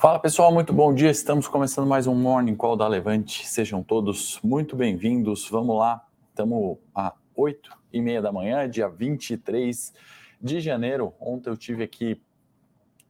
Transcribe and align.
Fala 0.00 0.18
pessoal, 0.18 0.50
muito 0.50 0.72
bom 0.72 0.94
dia. 0.94 1.10
Estamos 1.10 1.46
começando 1.46 1.86
mais 1.86 2.06
um 2.06 2.14
Morning 2.14 2.56
Call 2.56 2.74
da 2.74 2.88
Levante. 2.88 3.46
Sejam 3.46 3.82
todos 3.82 4.40
muito 4.42 4.74
bem-vindos. 4.74 5.46
Vamos 5.50 5.76
lá, 5.76 6.02
estamos 6.30 6.78
a 6.94 7.12
8 7.36 7.70
e 7.92 8.00
meia 8.00 8.22
da 8.22 8.32
manhã, 8.32 8.66
dia 8.66 8.88
23 8.88 9.92
de 10.40 10.58
janeiro. 10.58 11.12
Ontem 11.20 11.50
eu 11.50 11.56
tive 11.58 11.82
aqui 11.84 12.18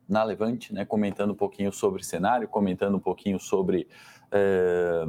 na 0.09 0.25
Levante, 0.25 0.75
né, 0.75 0.85
comentando 0.85 1.31
um 1.31 1.37
pouquinho 1.37 1.73
sobre 1.73 2.03
cenário, 2.03 2.49
comentando 2.49 2.97
um 2.97 3.01
pouquinho 3.01 3.39
sobre 3.39 3.87
é, 4.33 5.05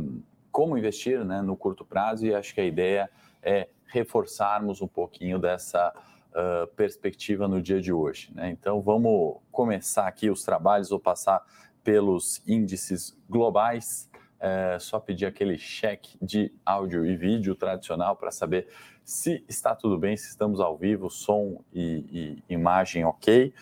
como 0.52 0.78
investir 0.78 1.26
né, 1.26 1.42
no 1.42 1.58
curto 1.58 1.84
prazo 1.84 2.28
e 2.28 2.36
acho 2.36 2.54
que 2.54 2.62
a 2.62 2.66
ideia 2.66 3.10
é 3.42 3.68
reforçarmos 3.88 4.84
um 4.84 4.88
pouquinho 4.88 5.40
dessa 5.40 5.92
uh, 6.32 6.68
perspectiva 6.76 7.48
no 7.48 7.62
dia 7.62 7.82
de 7.82 7.92
hoje. 7.92 8.32
Né? 8.34 8.50
Então 8.52 8.82
vamos 8.82 9.38
começar 9.52 10.08
aqui 10.08 10.30
os 10.30 10.44
trabalhos, 10.44 10.90
vou 10.90 11.00
passar 11.00 11.44
pelos 11.84 12.42
índices 12.48 13.18
globais. 13.30 14.10
É 14.40 14.80
só 14.80 15.00
pedir 15.00 15.28
aquele 15.28 15.58
check 15.58 16.16
de 16.20 16.52
áudio 16.66 17.06
e 17.06 17.16
vídeo 17.16 17.54
tradicional 17.54 18.16
para 18.16 18.32
saber 18.32 18.68
se 19.04 19.44
está 19.48 19.76
tudo 19.76 19.98
bem, 20.00 20.18
se 20.18 20.30
estamos 20.30 20.60
ao 20.60 20.76
vivo, 20.78 21.10
som 21.10 21.64
e, 21.72 22.42
e 22.50 22.54
imagem 22.54 23.06
ok. 23.06 23.54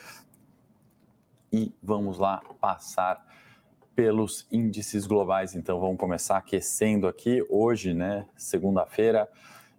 E 1.52 1.74
vamos 1.82 2.18
lá 2.18 2.42
passar 2.62 3.26
pelos 3.96 4.48
índices 4.50 5.06
globais. 5.06 5.56
Então 5.56 5.80
vamos 5.80 5.98
começar 5.98 6.38
aquecendo 6.38 7.08
aqui 7.08 7.46
hoje, 7.50 7.94
né, 7.94 8.26
segunda-feira, 8.38 9.28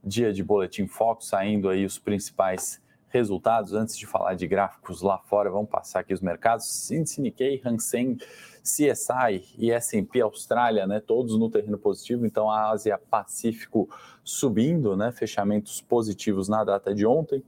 dia 0.04 0.30
de 0.32 0.42
boletim 0.42 0.86
Foco, 0.86 1.24
saindo 1.24 1.68
aí 1.70 1.86
os 1.86 1.98
principais 1.98 2.82
resultados. 3.10 3.74
Antes 3.74 3.96
de 3.96 4.06
falar 4.06 4.34
de 4.34 4.46
gráficos 4.46 5.02
lá 5.02 5.18
fora, 5.18 5.50
vamos 5.50 5.68
passar 5.68 6.00
aqui 6.00 6.14
os 6.14 6.20
mercados. 6.20 6.90
Índice 6.90 7.20
Nikkei, 7.20 7.60
Hang 7.64 7.82
Seng, 7.82 8.18
CSI 8.62 9.44
e 9.58 9.70
S&P 9.70 10.20
Austrália, 10.20 10.86
né, 10.86 11.00
todos 11.00 11.38
no 11.38 11.50
terreno 11.50 11.78
positivo. 11.78 12.24
Então 12.24 12.50
a 12.50 12.70
Ásia 12.70 12.98
Pacífico 12.98 13.88
subindo, 14.24 14.96
né, 14.96 15.12
fechamentos 15.12 15.80
positivos 15.80 16.48
na 16.48 16.64
data 16.64 16.94
de 16.94 17.04
ontem. 17.04 17.42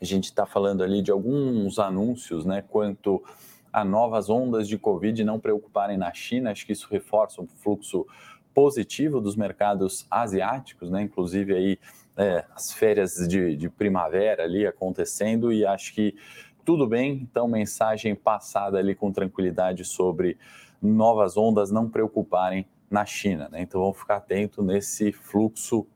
A 0.00 0.04
gente 0.04 0.24
está 0.24 0.46
falando 0.46 0.82
ali 0.82 1.02
de 1.02 1.10
alguns 1.10 1.78
anúncios, 1.78 2.44
né, 2.44 2.64
quanto 2.68 3.22
a 3.72 3.84
novas 3.84 4.28
ondas 4.28 4.66
de 4.66 4.78
Covid 4.78 5.22
não 5.22 5.38
preocuparem 5.38 5.96
na 5.96 6.12
China. 6.12 6.50
Acho 6.50 6.66
que 6.66 6.72
isso 6.72 6.88
reforça 6.90 7.40
um 7.40 7.46
fluxo 7.46 8.06
positivo 8.54 9.20
dos 9.20 9.36
mercados 9.36 10.06
asiáticos, 10.10 10.90
né? 10.90 11.02
Inclusive 11.02 11.54
aí 11.54 11.78
é, 12.20 12.44
as 12.54 12.70
férias 12.70 13.14
de, 13.26 13.56
de 13.56 13.70
primavera 13.70 14.44
ali 14.44 14.66
acontecendo 14.66 15.50
e 15.50 15.64
acho 15.64 15.94
que 15.94 16.14
tudo 16.66 16.86
bem. 16.86 17.12
Então, 17.22 17.48
mensagem 17.48 18.14
passada 18.14 18.76
ali 18.76 18.94
com 18.94 19.10
tranquilidade 19.10 19.86
sobre 19.86 20.36
novas 20.82 21.38
ondas 21.38 21.70
não 21.70 21.88
preocuparem 21.88 22.68
na 22.90 23.06
China, 23.06 23.48
né? 23.50 23.62
Então, 23.62 23.80
vamos 23.80 23.98
ficar 23.98 24.16
atento 24.16 24.62
nesse 24.62 25.12
fluxo 25.12 25.86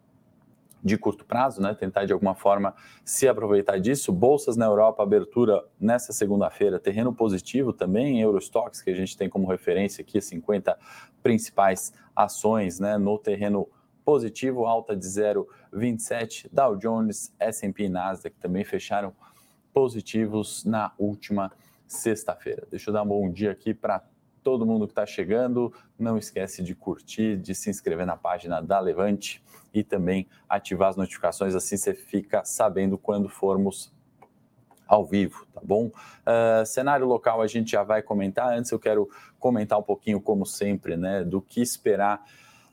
de 0.82 0.96
curto 0.96 1.26
prazo, 1.26 1.60
né? 1.60 1.74
Tentar 1.74 2.06
de 2.06 2.12
alguma 2.14 2.34
forma 2.34 2.74
se 3.04 3.28
aproveitar 3.28 3.78
disso. 3.78 4.10
Bolsas 4.10 4.56
na 4.56 4.64
Europa, 4.64 5.02
abertura 5.02 5.62
nessa 5.78 6.10
segunda-feira, 6.10 6.80
terreno 6.80 7.12
positivo 7.14 7.70
também, 7.70 8.22
Eurostox, 8.22 8.80
que 8.80 8.90
a 8.90 8.94
gente 8.94 9.14
tem 9.14 9.28
como 9.28 9.46
referência 9.46 10.00
aqui, 10.00 10.18
50 10.22 10.78
principais 11.22 11.92
ações, 12.16 12.80
né? 12.80 12.96
No 12.96 13.18
terreno 13.18 13.68
positivo, 14.04 14.66
alta 14.66 14.94
de 14.94 15.06
0,27, 15.06 16.48
Dow 16.52 16.76
Jones, 16.76 17.34
S&P 17.38 17.84
e 17.84 17.88
Nasdaq 17.88 18.36
também 18.36 18.64
fecharam 18.64 19.12
positivos 19.72 20.64
na 20.64 20.92
última 20.98 21.50
sexta-feira. 21.86 22.66
Deixa 22.70 22.90
eu 22.90 22.94
dar 22.94 23.02
um 23.02 23.06
bom 23.06 23.30
dia 23.30 23.50
aqui 23.50 23.72
para 23.72 24.04
todo 24.42 24.66
mundo 24.66 24.86
que 24.86 24.92
está 24.92 25.06
chegando. 25.06 25.72
Não 25.98 26.18
esquece 26.18 26.62
de 26.62 26.74
curtir, 26.74 27.36
de 27.36 27.54
se 27.54 27.70
inscrever 27.70 28.06
na 28.06 28.16
página 28.16 28.60
da 28.60 28.78
Levante 28.78 29.42
e 29.72 29.82
também 29.82 30.28
ativar 30.48 30.90
as 30.90 30.96
notificações, 30.96 31.54
assim 31.54 31.76
você 31.76 31.94
fica 31.94 32.44
sabendo 32.44 32.96
quando 32.96 33.28
formos 33.28 33.92
ao 34.86 35.04
vivo, 35.04 35.46
tá 35.52 35.60
bom? 35.64 35.86
Uh, 35.86 36.64
cenário 36.66 37.06
local 37.06 37.40
a 37.40 37.46
gente 37.46 37.72
já 37.72 37.82
vai 37.82 38.02
comentar. 38.02 38.52
Antes 38.52 38.70
eu 38.70 38.78
quero 38.78 39.08
comentar 39.38 39.78
um 39.78 39.82
pouquinho, 39.82 40.20
como 40.20 40.44
sempre, 40.44 40.96
né, 40.96 41.24
do 41.24 41.40
que 41.40 41.60
esperar 41.60 42.24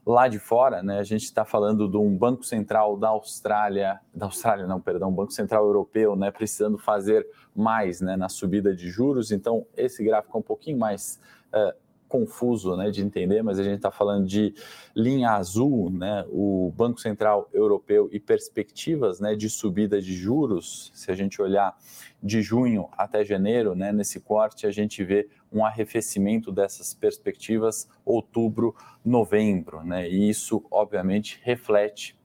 lá 0.06 0.28
de 0.28 0.40
fora, 0.40 0.82
né? 0.82 1.00
A 1.00 1.04
gente 1.04 1.24
está 1.24 1.46
falando 1.46 1.88
de 1.88 1.98
um 1.98 2.16
banco 2.16 2.44
central 2.44 2.98
da 2.98 3.10
Austrália, 3.10 4.00
da 4.14 4.26
Austrália 4.26 4.66
não, 4.66 4.82
perdão, 4.82 5.12
banco 5.12 5.32
central 5.32 5.66
europeu, 5.66 6.16
né, 6.16 6.32
precisando 6.32 6.78
fazer 6.78 7.28
mais, 7.56 8.02
né, 8.02 8.16
na 8.16 8.28
subida 8.28 8.76
de 8.76 8.90
juros. 8.90 9.32
Então 9.32 9.66
esse 9.78 10.04
gráfico 10.04 10.36
é 10.38 10.40
um 10.40 10.44
pouquinho 10.44 10.78
mais 10.78 11.20
uh, 11.54 11.74
confuso 12.12 12.76
né, 12.76 12.92
de 12.92 13.02
entender, 13.02 13.42
mas 13.42 13.58
a 13.58 13.64
gente 13.64 13.78
está 13.78 13.90
falando 13.90 14.28
de 14.28 14.54
linha 14.94 15.32
azul, 15.32 15.90
né, 15.90 16.26
o 16.28 16.74
Banco 16.76 17.00
Central 17.00 17.50
Europeu 17.54 18.10
e 18.12 18.20
perspectivas 18.20 19.22
né, 19.22 19.34
de 19.34 19.50
subida 19.50 20.02
de 20.02 20.14
juros. 20.14 20.92
Se 20.94 21.10
a 21.10 21.16
gente 21.16 21.42
olhar 21.42 21.74
de 22.22 22.42
junho 22.42 22.90
até 22.98 23.24
janeiro, 23.24 23.74
né, 23.76 23.94
nesse 23.94 24.20
corte, 24.20 24.68
a 24.68 24.72
gente 24.72 25.02
vê 25.06 25.30
um 25.50 25.66
arrefecimento 25.66 26.52
dessas 26.52 26.94
perspectivas 26.94 27.88
outubro, 28.04 28.76
novembro, 29.06 29.82
né, 29.82 30.10
e 30.10 30.30
isso 30.30 30.66
obviamente 30.70 31.40
reflete 31.44 32.20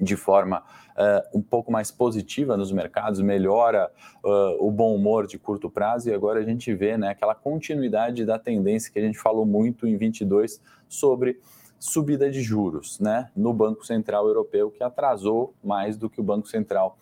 de 0.00 0.16
forma 0.16 0.62
uh, 0.96 1.38
um 1.38 1.42
pouco 1.42 1.70
mais 1.70 1.90
positiva 1.90 2.56
nos 2.56 2.72
mercados, 2.72 3.20
melhora 3.20 3.90
uh, 4.22 4.66
o 4.66 4.70
bom 4.70 4.94
humor 4.94 5.26
de 5.26 5.38
curto 5.38 5.70
prazo 5.70 6.10
e 6.10 6.14
agora 6.14 6.40
a 6.40 6.44
gente 6.44 6.74
vê 6.74 6.96
né, 6.96 7.08
aquela 7.08 7.34
continuidade 7.34 8.24
da 8.24 8.38
tendência 8.38 8.92
que 8.92 8.98
a 8.98 9.02
gente 9.02 9.18
falou 9.18 9.44
muito 9.46 9.86
em 9.86 9.96
22 9.96 10.60
sobre 10.88 11.40
subida 11.78 12.30
de 12.30 12.40
juros 12.40 12.98
né, 12.98 13.30
no 13.36 13.52
Banco 13.52 13.84
Central 13.84 14.26
Europeu, 14.26 14.70
que 14.70 14.82
atrasou 14.82 15.54
mais 15.62 15.96
do 15.96 16.08
que 16.08 16.20
o 16.20 16.24
Banco 16.24 16.48
Central 16.48 16.96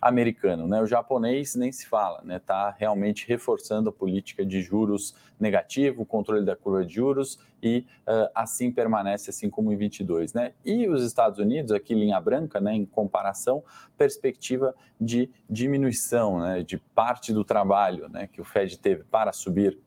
americano. 0.00 0.66
Né? 0.66 0.80
O 0.80 0.86
japonês 0.86 1.54
nem 1.54 1.72
se 1.72 1.86
fala, 1.86 2.18
está 2.18 2.26
né? 2.26 2.38
Tá 2.38 2.74
realmente 2.76 3.26
reforçando 3.28 3.90
a 3.90 3.92
política 3.92 4.44
de 4.44 4.60
juros 4.62 5.14
negativo, 5.38 6.04
controle 6.04 6.44
da 6.44 6.56
curva 6.56 6.84
de 6.84 6.94
juros 6.94 7.38
e 7.62 7.84
uh, 8.06 8.30
assim 8.34 8.70
permanece, 8.70 9.30
assim 9.30 9.50
como 9.50 9.72
em 9.72 9.76
22. 9.76 10.32
Né? 10.32 10.52
E 10.64 10.88
os 10.88 11.04
Estados 11.04 11.38
Unidos, 11.38 11.72
aqui 11.72 11.94
linha 11.94 12.20
branca, 12.20 12.60
né, 12.60 12.74
em 12.74 12.84
comparação, 12.84 13.62
perspectiva 13.96 14.74
de 15.00 15.30
diminuição 15.48 16.40
né, 16.40 16.62
de 16.62 16.78
parte 16.78 17.32
do 17.32 17.44
trabalho 17.44 18.08
né, 18.08 18.26
que 18.26 18.40
o 18.40 18.44
Fed 18.44 18.78
teve 18.78 19.04
para 19.04 19.32
subir, 19.32 19.78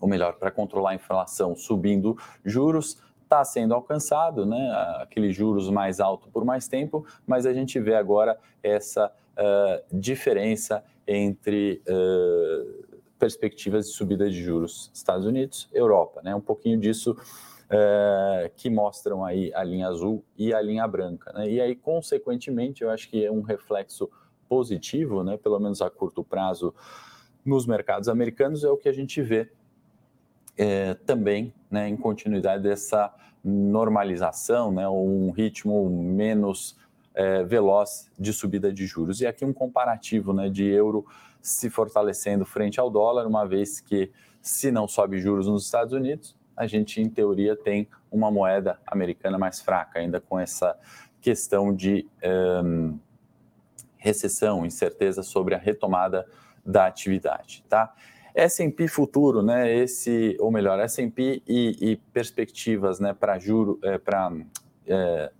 ou 0.00 0.08
melhor, 0.08 0.34
para 0.34 0.50
controlar 0.50 0.90
a 0.90 0.94
inflação, 0.94 1.56
subindo 1.56 2.16
juros 2.44 3.02
está 3.28 3.44
sendo 3.44 3.74
alcançado, 3.74 4.46
né, 4.46 4.72
aqueles 5.00 5.36
juros 5.36 5.68
mais 5.68 6.00
altos 6.00 6.30
por 6.30 6.44
mais 6.44 6.66
tempo, 6.66 7.06
mas 7.26 7.44
a 7.44 7.52
gente 7.52 7.78
vê 7.78 7.94
agora 7.94 8.38
essa 8.62 9.12
uh, 9.36 9.96
diferença 9.96 10.82
entre 11.06 11.82
uh, 11.86 12.98
perspectivas 13.18 13.86
de 13.86 13.92
subida 13.92 14.30
de 14.30 14.42
juros 14.42 14.90
Estados 14.94 15.26
Unidos, 15.26 15.68
Europa, 15.72 16.22
né, 16.22 16.34
um 16.34 16.40
pouquinho 16.40 16.80
disso 16.80 17.12
uh, 17.12 18.50
que 18.56 18.70
mostram 18.70 19.24
aí 19.24 19.52
a 19.54 19.62
linha 19.62 19.88
azul 19.88 20.24
e 20.36 20.54
a 20.54 20.62
linha 20.62 20.88
branca, 20.88 21.30
né, 21.34 21.50
e 21.50 21.60
aí 21.60 21.76
consequentemente 21.76 22.82
eu 22.82 22.90
acho 22.90 23.10
que 23.10 23.24
é 23.24 23.30
um 23.30 23.42
reflexo 23.42 24.10
positivo, 24.48 25.22
né, 25.22 25.36
pelo 25.36 25.60
menos 25.60 25.82
a 25.82 25.90
curto 25.90 26.24
prazo 26.24 26.74
nos 27.44 27.66
mercados 27.66 28.08
americanos 28.08 28.64
é 28.64 28.70
o 28.70 28.76
que 28.76 28.88
a 28.88 28.92
gente 28.92 29.20
vê 29.20 29.50
é, 30.58 30.94
também 30.94 31.54
né, 31.70 31.88
em 31.88 31.96
continuidade 31.96 32.64
dessa 32.64 33.14
normalização, 33.48 34.70
né, 34.70 34.88
um 34.88 35.30
ritmo 35.30 35.88
menos 35.88 36.76
é, 37.14 37.42
veloz 37.42 38.10
de 38.18 38.32
subida 38.32 38.72
de 38.72 38.86
juros. 38.86 39.20
E 39.20 39.26
aqui 39.26 39.44
um 39.44 39.52
comparativo 39.52 40.32
né, 40.32 40.48
de 40.48 40.64
euro 40.64 41.04
se 41.40 41.70
fortalecendo 41.70 42.44
frente 42.44 42.78
ao 42.78 42.90
dólar, 42.90 43.26
uma 43.26 43.46
vez 43.46 43.80
que 43.80 44.10
se 44.40 44.70
não 44.70 44.86
sobe 44.86 45.18
juros 45.18 45.46
nos 45.46 45.64
Estados 45.64 45.92
Unidos, 45.92 46.36
a 46.56 46.66
gente, 46.66 47.00
em 47.00 47.08
teoria, 47.08 47.56
tem 47.56 47.88
uma 48.10 48.30
moeda 48.30 48.80
americana 48.86 49.38
mais 49.38 49.60
fraca, 49.60 50.00
ainda 50.00 50.20
com 50.20 50.38
essa 50.38 50.76
questão 51.20 51.74
de 51.74 52.06
um, 52.64 52.98
recessão, 53.96 54.64
incerteza 54.64 55.22
sobre 55.22 55.54
a 55.54 55.58
retomada 55.58 56.26
da 56.64 56.86
atividade. 56.86 57.64
Tá? 57.68 57.94
S&P 58.34 58.88
futuro, 58.88 59.42
né? 59.42 59.74
Esse, 59.74 60.36
ou 60.40 60.50
melhor, 60.50 60.78
S&P 60.80 61.42
e, 61.46 61.76
e, 61.80 61.96
perspectivas, 61.96 63.00
né? 63.00 63.14
Para 63.14 63.38
juro, 63.38 63.78
é, 63.82 63.98
para 63.98 64.32
é, 64.86 65.30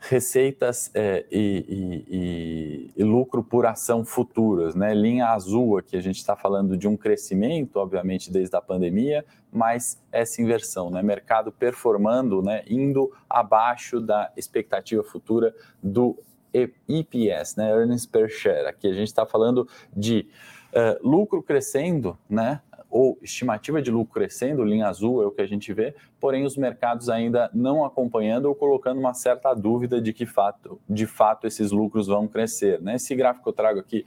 receitas 0.00 0.90
é, 0.94 1.26
e, 1.30 2.90
e, 2.96 3.02
e, 3.02 3.04
lucro 3.04 3.44
por 3.44 3.66
ação 3.66 4.04
futuras, 4.04 4.74
né? 4.74 4.94
Linha 4.94 5.26
azul 5.28 5.76
aqui 5.76 5.96
a 5.96 6.00
gente 6.00 6.16
está 6.16 6.34
falando 6.34 6.76
de 6.76 6.88
um 6.88 6.96
crescimento, 6.96 7.76
obviamente 7.76 8.32
desde 8.32 8.56
a 8.56 8.62
pandemia, 8.62 9.24
mas 9.52 10.02
essa 10.10 10.40
inversão, 10.40 10.90
né? 10.90 11.02
Mercado 11.02 11.52
performando, 11.52 12.40
né? 12.40 12.62
Indo 12.66 13.12
abaixo 13.28 14.00
da 14.00 14.32
expectativa 14.36 15.02
futura 15.02 15.54
do 15.82 16.18
EPS, 16.52 17.56
né? 17.56 17.70
Earnings 17.70 18.06
per 18.06 18.30
share. 18.30 18.66
Aqui 18.66 18.88
a 18.88 18.94
gente 18.94 19.08
está 19.08 19.26
falando 19.26 19.68
de 19.94 20.26
uh, 20.72 21.08
lucro 21.08 21.42
crescendo, 21.42 22.18
né? 22.28 22.60
ou 22.90 23.16
estimativa 23.22 23.80
de 23.80 23.88
lucro 23.90 24.12
crescendo, 24.12 24.64
linha 24.64 24.88
azul 24.88 25.22
é 25.22 25.26
o 25.26 25.30
que 25.30 25.40
a 25.40 25.46
gente 25.46 25.72
vê, 25.72 25.94
porém 26.18 26.44
os 26.44 26.56
mercados 26.56 27.08
ainda 27.08 27.48
não 27.54 27.84
acompanhando 27.84 28.46
ou 28.46 28.54
colocando 28.54 28.98
uma 28.98 29.14
certa 29.14 29.54
dúvida 29.54 30.02
de 30.02 30.12
que 30.12 30.26
fato, 30.26 30.80
de 30.88 31.06
fato 31.06 31.46
esses 31.46 31.70
lucros 31.70 32.08
vão 32.08 32.26
crescer. 32.26 32.82
Né? 32.82 32.96
Esse 32.96 33.14
gráfico 33.14 33.48
eu 33.48 33.52
trago 33.52 33.78
aqui 33.78 34.04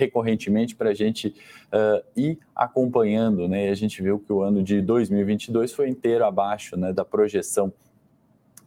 recorrentemente 0.00 0.74
para 0.76 0.90
a 0.90 0.94
gente 0.94 1.34
uh, 1.72 2.02
ir 2.16 2.38
acompanhando, 2.56 3.46
né? 3.46 3.68
A 3.68 3.74
gente 3.74 4.02
viu 4.02 4.18
que 4.18 4.32
o 4.32 4.40
ano 4.40 4.62
de 4.62 4.80
2022 4.80 5.74
foi 5.74 5.90
inteiro 5.90 6.24
abaixo 6.24 6.74
né, 6.74 6.90
da 6.90 7.04
projeção 7.04 7.70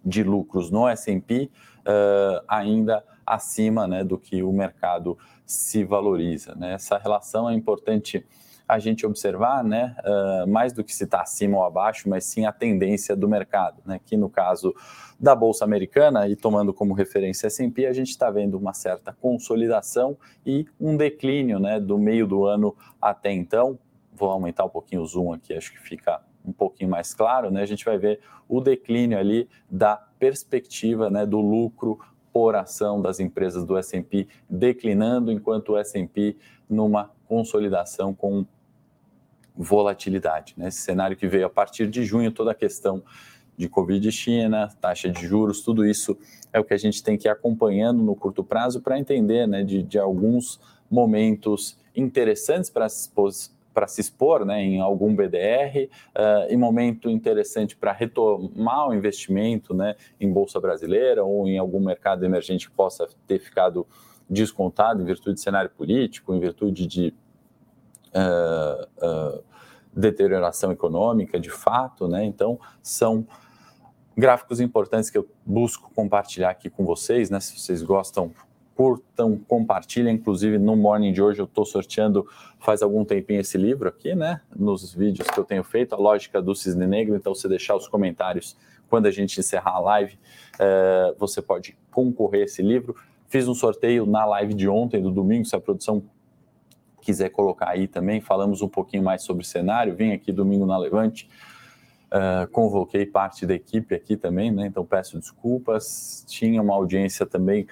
de 0.05 0.23
lucros 0.23 0.69
no 0.69 0.87
S&P, 0.87 1.49
uh, 1.79 2.43
ainda 2.47 3.03
acima 3.25 3.87
né, 3.87 4.03
do 4.03 4.15
que 4.17 4.43
o 4.43 4.51
mercado 4.51 5.17
se 5.45 5.83
valoriza. 5.83 6.55
Né? 6.55 6.73
Essa 6.73 6.97
relação 6.97 7.49
é 7.49 7.53
importante 7.53 8.25
a 8.67 8.79
gente 8.79 9.05
observar, 9.05 9.63
né, 9.63 9.95
uh, 9.99 10.47
mais 10.49 10.73
do 10.73 10.83
que 10.83 10.93
se 10.93 11.03
está 11.03 11.21
acima 11.21 11.57
ou 11.57 11.63
abaixo, 11.63 12.09
mas 12.09 12.23
sim 12.25 12.45
a 12.45 12.51
tendência 12.51 13.15
do 13.15 13.27
mercado, 13.27 13.81
né, 13.85 13.99
que 14.03 14.15
no 14.15 14.29
caso 14.29 14.73
da 15.19 15.35
Bolsa 15.35 15.65
Americana, 15.65 16.27
e 16.27 16.35
tomando 16.35 16.73
como 16.73 16.93
referência 16.93 17.47
S&P, 17.47 17.85
a 17.85 17.93
gente 17.93 18.09
está 18.09 18.29
vendo 18.31 18.57
uma 18.57 18.73
certa 18.73 19.13
consolidação 19.13 20.17
e 20.45 20.65
um 20.79 20.95
declínio 20.97 21.59
né, 21.59 21.79
do 21.79 21.97
meio 21.97 22.25
do 22.25 22.45
ano 22.45 22.75
até 23.01 23.31
então, 23.31 23.77
vou 24.13 24.29
aumentar 24.29 24.65
um 24.65 24.69
pouquinho 24.69 25.01
o 25.01 25.05
zoom 25.05 25.33
aqui, 25.33 25.53
acho 25.53 25.71
que 25.71 25.79
fica 25.79 26.21
um 26.45 26.51
pouquinho 26.51 26.89
mais 26.89 27.13
claro, 27.13 27.51
né, 27.51 27.61
a 27.61 27.65
gente 27.65 27.85
vai 27.85 27.97
ver 27.97 28.19
o 28.47 28.59
declínio 28.61 29.17
ali 29.17 29.49
da 29.69 29.95
perspectiva 30.19 31.09
né, 31.09 31.25
do 31.25 31.39
lucro 31.39 31.99
por 32.53 32.57
ação 32.57 33.01
das 33.01 33.19
empresas 33.19 33.65
do 33.65 33.75
S&P 33.75 34.27
declinando, 34.47 35.31
enquanto 35.31 35.69
o 35.69 35.77
S&P 35.77 36.35
numa 36.69 37.09
consolidação 37.27 38.13
com 38.13 38.45
volatilidade. 39.55 40.53
Né? 40.55 40.67
Esse 40.67 40.81
cenário 40.81 41.17
que 41.17 41.27
veio 41.27 41.47
a 41.47 41.49
partir 41.49 41.89
de 41.89 42.05
junho, 42.05 42.31
toda 42.31 42.51
a 42.51 42.55
questão 42.55 43.03
de 43.57 43.67
Covid 43.67 44.11
China, 44.11 44.69
taxa 44.79 45.09
de 45.09 45.25
juros, 45.25 45.61
tudo 45.61 45.85
isso 45.85 46.17
é 46.51 46.59
o 46.59 46.63
que 46.63 46.73
a 46.73 46.77
gente 46.77 47.01
tem 47.03 47.17
que 47.17 47.27
ir 47.27 47.31
acompanhando 47.31 48.03
no 48.03 48.15
curto 48.15 48.43
prazo 48.43 48.81
para 48.81 48.99
entender 48.99 49.47
né, 49.47 49.63
de, 49.63 49.81
de 49.81 49.97
alguns 49.97 50.59
momentos 50.89 51.77
interessantes 51.95 52.69
para 52.69 52.87
se 52.87 53.09
para 53.73 53.87
se 53.87 54.01
expor 54.01 54.45
né, 54.45 54.61
em 54.61 54.79
algum 54.79 55.15
BDR, 55.15 55.89
uh, 56.15 56.51
e 56.51 56.55
momento 56.55 57.09
interessante 57.09 57.75
para 57.75 57.91
retomar 57.91 58.89
o 58.89 58.93
investimento 58.93 59.73
né, 59.73 59.95
em 60.19 60.31
Bolsa 60.31 60.59
Brasileira 60.59 61.23
ou 61.23 61.47
em 61.47 61.57
algum 61.57 61.79
mercado 61.79 62.23
emergente 62.23 62.69
que 62.69 62.75
possa 62.75 63.07
ter 63.27 63.39
ficado 63.39 63.87
descontado 64.29 65.01
em 65.01 65.05
virtude 65.05 65.35
de 65.35 65.41
cenário 65.41 65.69
político, 65.69 66.33
em 66.33 66.39
virtude 66.39 66.87
de 66.87 67.13
uh, 68.13 69.05
uh, 69.05 69.43
deterioração 69.93 70.71
econômica, 70.71 71.39
de 71.39 71.49
fato. 71.49 72.07
Né? 72.07 72.25
Então, 72.25 72.59
são 72.81 73.25
gráficos 74.15 74.59
importantes 74.59 75.09
que 75.09 75.17
eu 75.17 75.27
busco 75.45 75.91
compartilhar 75.93 76.49
aqui 76.49 76.69
com 76.69 76.85
vocês. 76.85 77.29
Né? 77.29 77.39
Se 77.39 77.59
vocês 77.59 77.81
gostam, 77.81 78.31
curtam, 78.75 79.37
compartilhem. 79.47 80.15
Inclusive, 80.15 80.57
no 80.57 80.75
Morning 80.75 81.11
de 81.11 81.21
hoje 81.21 81.39
eu 81.39 81.45
estou 81.45 81.65
sorteando 81.65 82.27
faz 82.59 82.81
algum 82.81 83.03
tempinho 83.03 83.41
esse 83.41 83.57
livro 83.57 83.89
aqui, 83.89 84.15
né? 84.15 84.41
Nos 84.55 84.93
vídeos 84.93 85.27
que 85.27 85.37
eu 85.37 85.43
tenho 85.43 85.63
feito, 85.63 85.93
A 85.93 85.97
Lógica 85.97 86.41
do 86.41 86.55
Cisne 86.55 86.87
Negro. 86.87 87.15
Então, 87.15 87.33
você 87.35 87.47
deixar 87.47 87.75
os 87.75 87.87
comentários 87.87 88.57
quando 88.89 89.07
a 89.07 89.11
gente 89.11 89.39
encerrar 89.39 89.71
a 89.71 89.79
live, 89.79 90.17
é, 90.59 91.15
você 91.17 91.41
pode 91.41 91.77
concorrer 91.91 92.41
a 92.41 92.45
esse 92.45 92.61
livro. 92.61 92.95
Fiz 93.27 93.47
um 93.47 93.55
sorteio 93.55 94.05
na 94.05 94.25
live 94.25 94.53
de 94.53 94.69
ontem, 94.69 95.01
do 95.01 95.11
domingo, 95.11 95.45
se 95.45 95.55
a 95.55 95.59
produção 95.59 96.03
quiser 97.01 97.29
colocar 97.29 97.69
aí 97.69 97.87
também. 97.87 98.21
Falamos 98.21 98.61
um 98.61 98.69
pouquinho 98.69 99.03
mais 99.03 99.23
sobre 99.23 99.45
cenário. 99.45 99.95
Vim 99.95 100.11
aqui 100.11 100.31
domingo 100.31 100.65
na 100.65 100.77
Levante. 100.77 101.29
Uh, 102.13 102.47
convoquei 102.51 103.07
parte 103.07 103.45
da 103.45 103.55
equipe 103.55 103.95
aqui 103.95 104.15
também, 104.15 104.51
né? 104.51 104.67
Então 104.67 104.85
peço 104.85 105.19
desculpas. 105.19 106.23
Tinha 106.27 106.61
uma 106.61 106.75
audiência 106.75 107.25
também 107.25 107.67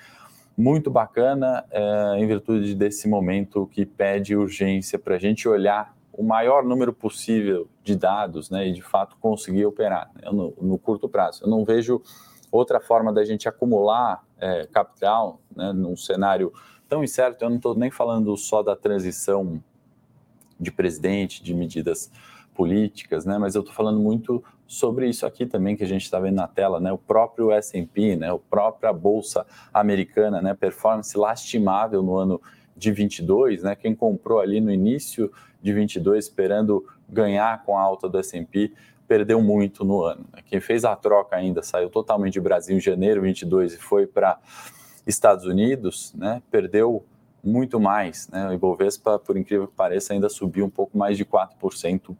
muito 0.61 0.91
bacana 0.91 1.65
é, 1.71 2.17
em 2.19 2.27
virtude 2.27 2.75
desse 2.75 3.09
momento 3.09 3.67
que 3.67 3.85
pede 3.85 4.35
urgência 4.35 4.99
para 4.99 5.15
a 5.15 5.19
gente 5.19 5.49
olhar 5.49 5.95
o 6.13 6.23
maior 6.23 6.63
número 6.63 6.93
possível 6.93 7.67
de 7.83 7.95
dados 7.95 8.51
né, 8.51 8.67
e 8.67 8.71
de 8.71 8.81
fato 8.81 9.17
conseguir 9.19 9.65
operar 9.65 10.11
né, 10.13 10.29
no, 10.31 10.53
no, 10.61 10.77
curto 10.77 11.09
prazo. 11.09 11.43
Eu 11.43 11.49
não 11.49 11.65
vejo 11.65 12.01
outra 12.51 12.79
forma 12.79 13.11
da 13.11 13.25
gente 13.25 13.49
acumular 13.49 14.23
é, 14.37 14.67
capital 14.67 15.39
né, 15.55 15.73
num 15.73 15.95
cenário 15.95 16.53
tão 16.87 17.03
incerto. 17.03 17.43
Eu 17.43 17.49
não 17.49 17.57
estou 17.57 17.73
nem 17.73 17.89
falando 17.89 18.35
só 18.37 18.61
da 18.61 18.75
transição 18.75 19.63
de 20.59 20.71
presidente, 20.71 21.41
de 21.41 21.55
medidas 21.55 22.11
políticas, 22.53 23.25
né, 23.25 23.37
mas 23.37 23.55
eu 23.55 23.61
estou 23.61 23.73
falando 23.73 23.99
muito 23.99 24.43
sobre 24.71 25.09
isso 25.09 25.25
aqui 25.25 25.45
também 25.45 25.75
que 25.75 25.83
a 25.83 25.87
gente 25.87 26.03
está 26.03 26.17
vendo 26.17 26.35
na 26.35 26.47
tela, 26.47 26.79
né? 26.79 26.93
O 26.93 26.97
próprio 26.97 27.51
S&P, 27.51 28.15
né? 28.15 28.31
O 28.31 28.39
própria 28.39 28.93
bolsa 28.93 29.45
americana, 29.73 30.41
né? 30.41 30.53
Performance 30.53 31.17
lastimável 31.17 32.01
no 32.01 32.15
ano 32.15 32.41
de 32.75 32.89
22, 32.89 33.63
né? 33.63 33.75
Quem 33.75 33.93
comprou 33.93 34.39
ali 34.39 34.61
no 34.61 34.71
início 34.71 35.29
de 35.61 35.73
22 35.73 36.23
esperando 36.23 36.85
ganhar 37.09 37.63
com 37.65 37.77
a 37.77 37.81
alta 37.81 38.07
do 38.07 38.17
S&P 38.17 38.71
perdeu 39.09 39.41
muito 39.41 39.83
no 39.83 40.03
ano. 40.03 40.25
Né? 40.31 40.41
Quem 40.45 40.61
fez 40.61 40.85
a 40.85 40.95
troca 40.95 41.35
ainda 41.35 41.61
saiu 41.61 41.89
totalmente 41.89 42.33
de 42.33 42.39
Brasil 42.39 42.77
em 42.77 42.79
janeiro 42.79 43.21
22 43.23 43.73
e 43.73 43.77
foi 43.77 44.07
para 44.07 44.39
Estados 45.05 45.43
Unidos, 45.43 46.13
né? 46.15 46.41
Perdeu 46.49 47.03
muito 47.43 47.77
mais, 47.77 48.29
né? 48.29 48.47
O 48.47 48.53
Ibovespa, 48.53 49.19
por 49.19 49.35
incrível 49.35 49.67
que 49.67 49.75
pareça, 49.75 50.13
ainda 50.13 50.29
subiu 50.29 50.63
um 50.63 50.69
pouco 50.69 50.97
mais 50.97 51.17
de 51.17 51.25
4% 51.25 52.15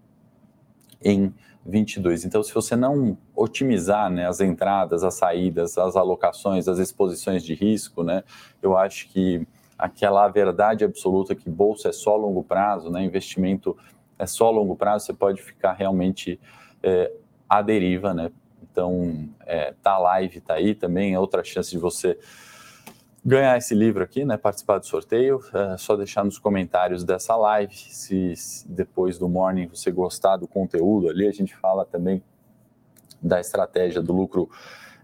em 1.03 1.33
22. 1.65 2.25
Então, 2.25 2.41
se 2.41 2.53
você 2.53 2.75
não 2.75 3.17
otimizar 3.35 4.09
né, 4.09 4.27
as 4.27 4.39
entradas, 4.39 5.03
as 5.03 5.15
saídas, 5.15 5.77
as 5.77 5.95
alocações, 5.95 6.67
as 6.67 6.79
exposições 6.79 7.43
de 7.43 7.53
risco, 7.53 8.03
né, 8.03 8.23
eu 8.61 8.77
acho 8.77 9.07
que 9.09 9.45
aquela 9.77 10.27
verdade 10.27 10.83
absoluta 10.83 11.35
que 11.35 11.49
bolsa 11.49 11.89
é 11.89 11.91
só 11.91 12.15
longo 12.15 12.43
prazo, 12.43 12.89
né, 12.89 13.03
investimento 13.03 13.77
é 14.17 14.25
só 14.25 14.51
longo 14.51 14.75
prazo, 14.75 15.05
você 15.05 15.13
pode 15.13 15.41
ficar 15.41 15.73
realmente 15.73 16.39
é, 16.83 17.11
à 17.49 17.61
deriva, 17.61 18.13
né? 18.13 18.31
Então, 18.61 19.27
é, 19.45 19.73
tá 19.81 19.97
live, 19.97 20.39
tá 20.39 20.53
aí 20.53 20.75
também, 20.75 21.15
é 21.15 21.19
outra 21.19 21.43
chance 21.43 21.71
de 21.71 21.79
você 21.79 22.17
ganhar 23.23 23.57
esse 23.57 23.75
livro 23.75 24.03
aqui, 24.03 24.25
né, 24.25 24.35
participar 24.35 24.79
do 24.79 24.85
sorteio, 24.85 25.39
é 25.53 25.77
só 25.77 25.95
deixar 25.95 26.25
nos 26.25 26.39
comentários 26.39 27.03
dessa 27.03 27.35
live, 27.35 27.75
se, 27.75 28.35
se, 28.35 28.67
depois 28.67 29.17
do 29.17 29.29
morning 29.29 29.67
você 29.67 29.91
gostar 29.91 30.37
do 30.37 30.47
conteúdo 30.47 31.07
ali, 31.07 31.27
a 31.27 31.31
gente 31.31 31.55
fala 31.55 31.85
também 31.85 32.23
da 33.21 33.39
estratégia 33.39 34.01
do 34.01 34.11
lucro 34.11 34.49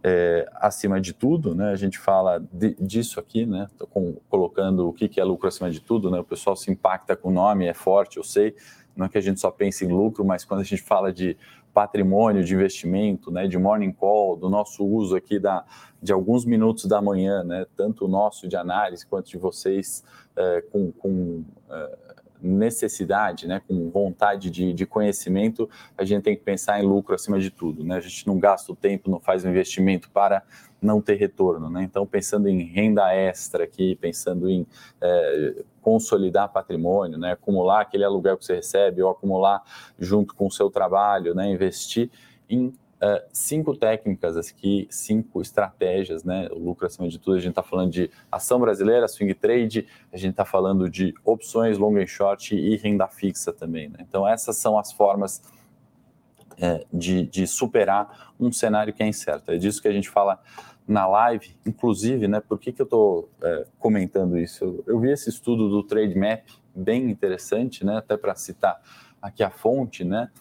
é, 0.03 0.49
acima 0.55 0.99
de 0.99 1.13
tudo, 1.13 1.53
né, 1.53 1.69
a 1.71 1.75
gente 1.75 1.99
fala 1.99 2.43
de, 2.51 2.75
disso 2.79 3.19
aqui, 3.19 3.45
né, 3.45 3.67
tô 3.77 3.85
com, 3.85 4.15
colocando 4.27 4.87
o 4.87 4.93
que, 4.93 5.07
que 5.07 5.21
é 5.21 5.23
lucro 5.23 5.47
acima 5.47 5.69
de 5.69 5.79
tudo, 5.79 6.09
né, 6.09 6.19
o 6.19 6.23
pessoal 6.23 6.55
se 6.55 6.71
impacta 6.71 7.15
com 7.15 7.29
o 7.29 7.33
nome, 7.33 7.67
é 7.67 7.73
forte, 7.73 8.17
eu 8.17 8.23
sei, 8.23 8.55
não 8.95 9.05
é 9.05 9.09
que 9.09 9.17
a 9.17 9.21
gente 9.21 9.39
só 9.39 9.51
pense 9.51 9.85
em 9.85 9.89
lucro, 9.89 10.25
mas 10.25 10.43
quando 10.43 10.61
a 10.61 10.63
gente 10.63 10.81
fala 10.81 11.13
de 11.13 11.37
patrimônio, 11.77 12.43
de 12.43 12.55
investimento, 12.55 13.29
né, 13.29 13.47
de 13.47 13.55
morning 13.55 13.91
call, 13.91 14.35
do 14.35 14.49
nosso 14.49 14.83
uso 14.83 15.15
aqui 15.15 15.37
da, 15.37 15.63
de 16.01 16.11
alguns 16.11 16.43
minutos 16.43 16.85
da 16.85 16.99
manhã, 16.99 17.43
né, 17.43 17.67
tanto 17.75 18.05
o 18.05 18.07
nosso 18.07 18.47
de 18.47 18.55
análise 18.55 19.05
quanto 19.05 19.29
de 19.29 19.37
vocês 19.37 20.03
é, 20.35 20.61
com, 20.71 20.91
com 20.91 21.43
é, 21.69 22.06
necessidade, 22.41 23.47
né, 23.47 23.61
com 23.67 23.89
vontade 23.89 24.49
de, 24.49 24.73
de, 24.73 24.85
conhecimento, 24.85 25.69
a 25.97 26.03
gente 26.03 26.23
tem 26.23 26.35
que 26.35 26.43
pensar 26.43 26.79
em 26.79 26.83
lucro 26.85 27.15
acima 27.15 27.39
de 27.39 27.49
tudo. 27.49 27.83
Né? 27.83 27.97
A 27.97 27.99
gente 27.99 28.27
não 28.27 28.37
gasta 28.37 28.71
o 28.71 28.75
tempo, 28.75 29.09
não 29.09 29.19
faz 29.19 29.43
um 29.43 29.49
investimento 29.49 30.09
para 30.11 30.43
não 30.81 31.01
ter 31.01 31.15
retorno. 31.15 31.69
Né? 31.69 31.83
Então, 31.83 32.05
pensando 32.05 32.47
em 32.47 32.63
renda 32.63 33.13
extra 33.13 33.63
aqui, 33.63 33.95
pensando 33.95 34.49
em 34.49 34.65
é, 35.01 35.63
consolidar 35.81 36.49
patrimônio, 36.49 37.17
né? 37.17 37.31
acumular 37.31 37.81
aquele 37.81 38.03
aluguel 38.03 38.37
que 38.37 38.45
você 38.45 38.55
recebe 38.55 39.01
ou 39.01 39.09
acumular 39.09 39.63
junto 39.97 40.35
com 40.35 40.47
o 40.47 40.51
seu 40.51 40.69
trabalho, 40.69 41.33
né? 41.33 41.49
investir 41.49 42.09
em 42.49 42.73
Uh, 42.97 43.21
cinco 43.31 43.77
técnicas 43.77 44.35
aqui, 44.35 44.87
cinco 44.89 45.39
estratégias, 45.39 46.23
né? 46.23 46.49
O 46.51 46.57
lucro 46.57 46.87
acima 46.87 47.07
de 47.07 47.19
tudo, 47.19 47.37
a 47.37 47.39
gente 47.39 47.51
está 47.51 47.61
falando 47.61 47.91
de 47.91 48.09
ação 48.31 48.59
brasileira, 48.59 49.07
swing 49.07 49.35
trade, 49.35 49.87
a 50.11 50.17
gente 50.17 50.31
está 50.31 50.43
falando 50.43 50.89
de 50.89 51.13
opções 51.23 51.77
long 51.77 51.95
and 51.97 52.07
short 52.07 52.55
e 52.55 52.75
renda 52.75 53.07
fixa 53.07 53.53
também. 53.53 53.87
Né? 53.89 53.99
Então, 54.01 54.27
essas 54.27 54.57
são 54.57 54.79
as 54.79 54.91
formas 54.91 55.43
é, 56.59 56.83
de, 56.91 57.27
de, 57.27 57.45
superar 57.45 58.33
um 58.39 58.51
cenário 58.51 58.91
que 58.91 59.03
é 59.03 59.07
incerto. 59.07 59.51
É 59.51 59.57
disso 59.57 59.79
que 59.79 59.87
a 59.87 59.93
gente 59.93 60.09
fala 60.09 60.41
na 60.87 61.05
live, 61.05 61.55
inclusive, 61.65 62.27
né? 62.27 62.39
Por 62.39 62.57
que, 62.57 62.71
que 62.71 62.81
eu 62.81 62.85
estou 62.85 63.29
é, 63.43 63.67
comentando 63.77 64.39
isso? 64.39 64.63
Eu, 64.63 64.83
eu, 64.87 64.99
vi 64.99 65.11
esse 65.11 65.29
estudo 65.29 65.69
do 65.69 65.83
Trade 65.83 66.17
Map, 66.17 66.47
bem 66.73 67.11
interessante, 67.11 67.85
né? 67.85 67.97
Até 67.97 68.17
para 68.17 68.33
citar 68.33 68.81
aqui 69.21 69.43
a 69.43 69.51
fonte, 69.51 70.03
né? 70.03 70.31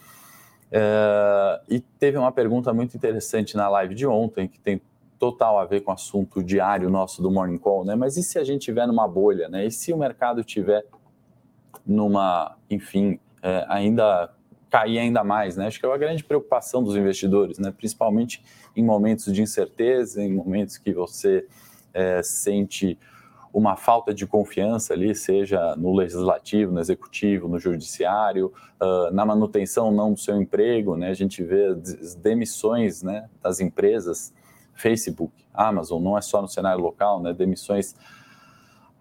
É, 0.79 1.61
e 1.71 1.81
teve 1.81 2.19
uma 2.19 2.31
pergunta 2.31 2.71
muito 2.71 2.95
interessante 2.95 3.57
na 3.57 3.67
live 3.67 3.95
de 3.95 4.07
ontem, 4.07 4.47
que 4.47 4.61
tem 4.61 4.79
total 5.19 5.59
a 5.59 5.65
ver 5.65 5.81
com 5.81 5.91
o 5.91 5.95
assunto 5.95 6.45
diário 6.45 6.91
nosso 6.91 7.23
do 7.23 7.31
Morning 7.31 7.57
Call, 7.57 7.83
né? 7.83 7.95
Mas 7.95 8.19
e 8.19 8.23
se 8.23 8.39
a 8.39 8.45
gente 8.45 8.67
tiver 8.67 8.87
numa 8.87 9.09
bolha, 9.09 9.49
né? 9.49 9.65
E 9.65 9.71
se 9.71 9.91
o 9.91 9.97
mercado 9.97 10.45
tiver 10.45 10.85
numa, 11.87 12.59
enfim, 12.69 13.19
é, 13.43 13.65
ainda 13.71 14.31
cair 14.69 14.99
ainda 14.99 15.25
mais, 15.25 15.57
né? 15.57 15.67
Acho 15.67 15.81
que 15.81 15.87
é 15.87 15.89
uma 15.89 15.97
grande 15.97 16.23
preocupação 16.23 16.85
dos 16.85 16.95
investidores, 16.95 17.59
né? 17.59 17.73
Principalmente 17.75 18.45
em 18.77 18.85
momentos 18.85 19.33
de 19.33 19.41
incerteza, 19.41 20.23
em 20.23 20.31
momentos 20.31 20.77
que 20.77 20.93
você 20.93 21.47
é, 21.95 22.23
sente 22.23 22.99
uma 23.57 23.75
falta 23.75 24.13
de 24.13 24.27
confiança 24.27 24.93
ali, 24.93 25.15
seja 25.15 25.75
no 25.77 25.95
legislativo, 25.95 26.71
no 26.73 26.79
executivo, 26.79 27.49
no 27.49 27.59
judiciário, 27.59 28.53
uh, 28.79 29.11
na 29.11 29.25
manutenção 29.25 29.91
não 29.91 30.13
do 30.13 30.21
seu 30.21 30.37
emprego, 30.37 30.95
né? 30.95 31.09
A 31.09 31.15
gente 31.15 31.43
vê 31.43 31.69
as 31.69 32.15
demissões, 32.15 33.03
né, 33.03 33.31
das 33.43 33.59
empresas, 33.59 34.31
Facebook, 34.75 35.33
Amazon, 35.55 36.03
não 36.03 36.19
é 36.19 36.21
só 36.21 36.43
no 36.43 36.49
cenário 36.49 36.83
local, 36.83 37.23
né? 37.23 37.33
Demissões 37.33 37.97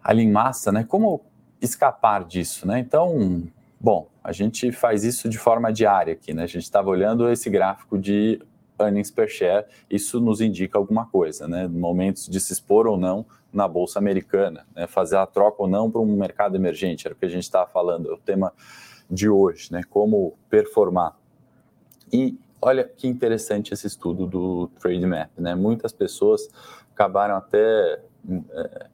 ali 0.02 0.22
em 0.22 0.32
massa, 0.32 0.72
né? 0.72 0.84
Como 0.84 1.20
escapar 1.60 2.24
disso, 2.24 2.66
né? 2.66 2.78
Então, 2.78 3.42
bom, 3.78 4.08
a 4.24 4.32
gente 4.32 4.72
faz 4.72 5.04
isso 5.04 5.28
de 5.28 5.36
forma 5.36 5.70
diária 5.70 6.14
aqui, 6.14 6.32
né? 6.32 6.44
A 6.44 6.46
gente 6.46 6.62
estava 6.62 6.88
olhando 6.88 7.30
esse 7.30 7.50
gráfico 7.50 7.98
de 7.98 8.40
earnings 8.80 9.10
per 9.10 9.28
share, 9.28 9.66
isso 9.90 10.18
nos 10.18 10.40
indica 10.40 10.78
alguma 10.78 11.04
coisa, 11.04 11.46
né? 11.46 11.68
Momentos 11.68 12.26
de 12.26 12.40
se 12.40 12.54
expor 12.54 12.86
ou 12.86 12.96
não 12.96 13.26
na 13.56 13.66
bolsa 13.66 13.98
americana, 13.98 14.66
né? 14.74 14.86
fazer 14.86 15.16
a 15.16 15.26
troca 15.26 15.62
ou 15.62 15.68
não 15.68 15.90
para 15.90 16.00
um 16.00 16.16
mercado 16.16 16.54
emergente, 16.56 17.06
era 17.06 17.14
o 17.14 17.16
que 17.16 17.24
a 17.24 17.28
gente 17.28 17.42
estava 17.42 17.68
falando, 17.68 18.10
é 18.10 18.12
o 18.12 18.18
tema 18.18 18.52
de 19.10 19.28
hoje, 19.28 19.72
né? 19.72 19.82
Como 19.88 20.36
performar. 20.50 21.16
E 22.12 22.38
olha 22.60 22.84
que 22.84 23.06
interessante 23.08 23.72
esse 23.72 23.86
estudo 23.86 24.26
do 24.26 24.68
Trade 24.78 25.06
Map, 25.06 25.30
né? 25.38 25.54
Muitas 25.54 25.92
pessoas 25.92 26.48
acabaram 26.92 27.36
até 27.36 28.02
é, 28.50 28.86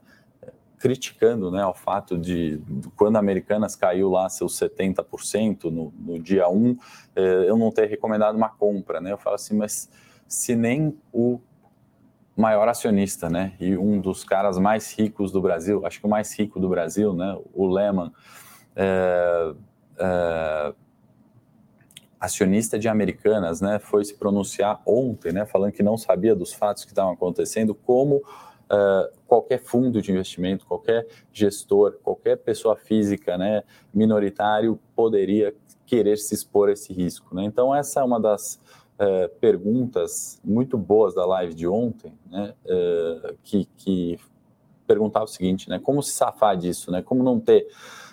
criticando 0.83 1.51
né, 1.51 1.65
o 1.65 1.73
fato 1.73 2.19
de, 2.19 2.61
quando 2.97 3.15
a 3.15 3.21
Americanas 3.21 3.77
caiu 3.77 4.11
lá 4.11 4.29
seus 4.29 4.59
70% 4.59 5.65
no, 5.65 5.95
no 5.97 6.19
dia 6.19 6.49
1, 6.49 6.77
eh, 7.15 7.45
eu 7.47 7.57
não 7.57 7.71
ter 7.71 7.87
recomendado 7.87 8.35
uma 8.35 8.49
compra. 8.49 9.01
Né? 9.01 9.13
Eu 9.13 9.17
falo 9.17 9.37
assim, 9.37 9.57
mas 9.57 9.89
se 10.27 10.57
nem 10.57 10.99
o 11.13 11.41
maior 12.37 12.69
acionista, 12.69 13.29
né, 13.29 13.53
e 13.61 13.77
um 13.77 14.01
dos 14.01 14.25
caras 14.25 14.59
mais 14.59 14.99
ricos 14.99 15.31
do 15.31 15.41
Brasil, 15.41 15.85
acho 15.85 16.01
que 16.01 16.07
o 16.07 16.09
mais 16.09 16.39
rico 16.39 16.59
do 16.59 16.69
Brasil, 16.69 17.13
né, 17.13 17.39
o 17.53 17.67
Lehman, 17.67 18.11
é, 18.75 19.55
é, 19.99 20.75
acionista 22.19 22.79
de 22.79 22.89
Americanas, 22.89 23.61
né, 23.61 23.79
foi 23.79 24.05
se 24.05 24.15
pronunciar 24.15 24.81
ontem, 24.87 25.33
né, 25.33 25.45
falando 25.45 25.73
que 25.73 25.83
não 25.83 25.99
sabia 25.99 26.35
dos 26.35 26.53
fatos 26.53 26.85
que 26.85 26.93
estavam 26.93 27.13
acontecendo, 27.13 27.75
como 27.75 28.17
uh, 28.73 29.13
qualquer 29.27 29.59
fundo 29.59 30.01
de 30.01 30.11
investimento, 30.11 30.67
qualquer 30.67 31.07
gestor, 31.33 31.99
qualquer 32.03 32.37
pessoa 32.37 32.77
física, 32.77 33.37
né, 33.37 33.63
minoritário, 33.93 34.79
poderia 34.95 35.55
querer 35.85 36.17
se 36.17 36.35
expor 36.35 36.69
a 36.69 36.73
esse 36.73 36.93
risco. 36.93 37.35
Né? 37.35 37.45
Então, 37.45 37.75
essa 37.75 38.01
é 38.01 38.05
uma 38.05 38.21
das 38.21 38.61
uh, 39.03 39.29
perguntas 39.41 40.41
muito 40.45 40.79
boas 40.79 41.15
da 41.15 41.27
live 41.27 41.55
de 41.55 41.67
ontem, 41.67 42.13
né, 42.31 42.55
uh, 42.65 43.37
que, 43.43 43.69
que 43.77 44.19
perguntava 44.87 45.25
o 45.25 45.29
seguinte, 45.29 45.69
né, 45.69 45.81
como 45.83 46.03
se 46.03 46.13
safar 46.13 46.57
disso, 46.57 46.91
né, 46.91 47.03
como 47.03 47.23
não 47.23 47.41
ter 47.41 47.67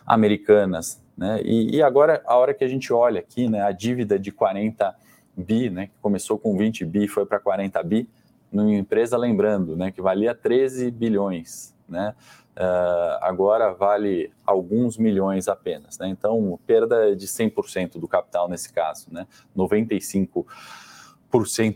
americanas, 0.06 1.02
né, 1.16 1.42
e, 1.44 1.76
e 1.76 1.84
agora 1.84 2.22
a 2.26 2.36
hora 2.36 2.54
que 2.54 2.64
a 2.64 2.68
gente 2.68 2.92
olha 2.92 3.20
aqui, 3.20 3.48
né, 3.48 3.62
a 3.62 3.72
dívida 3.72 4.18
de 4.18 4.32
40 4.32 4.96
bi, 5.38 5.70
né, 5.70 5.88
que 5.88 5.94
começou 6.02 6.40
com 6.40 6.58
20 6.58 6.86
bi, 6.86 7.08
foi 7.08 7.26
para 7.26 7.40
40 7.40 7.82
bi, 7.84 8.10
numa 8.52 8.74
empresa, 8.74 9.16
lembrando, 9.16 9.78
né, 9.78 9.92
que 9.92 10.02
valia 10.02 10.34
13 10.34 10.90
bilhões, 10.90 11.76
né, 11.88 12.16
uh, 12.60 13.18
agora 13.22 13.74
vale 13.74 14.32
alguns 14.46 14.98
milhões 14.98 15.48
apenas, 15.48 15.98
né, 15.98 16.10
então 16.10 16.60
perda 16.68 17.16
de 17.16 17.26
100% 17.26 18.00
do 18.00 18.08
capital 18.08 18.50
nesse 18.50 18.72
caso, 18.72 19.08
né, 19.12 19.26
95% 19.56 20.46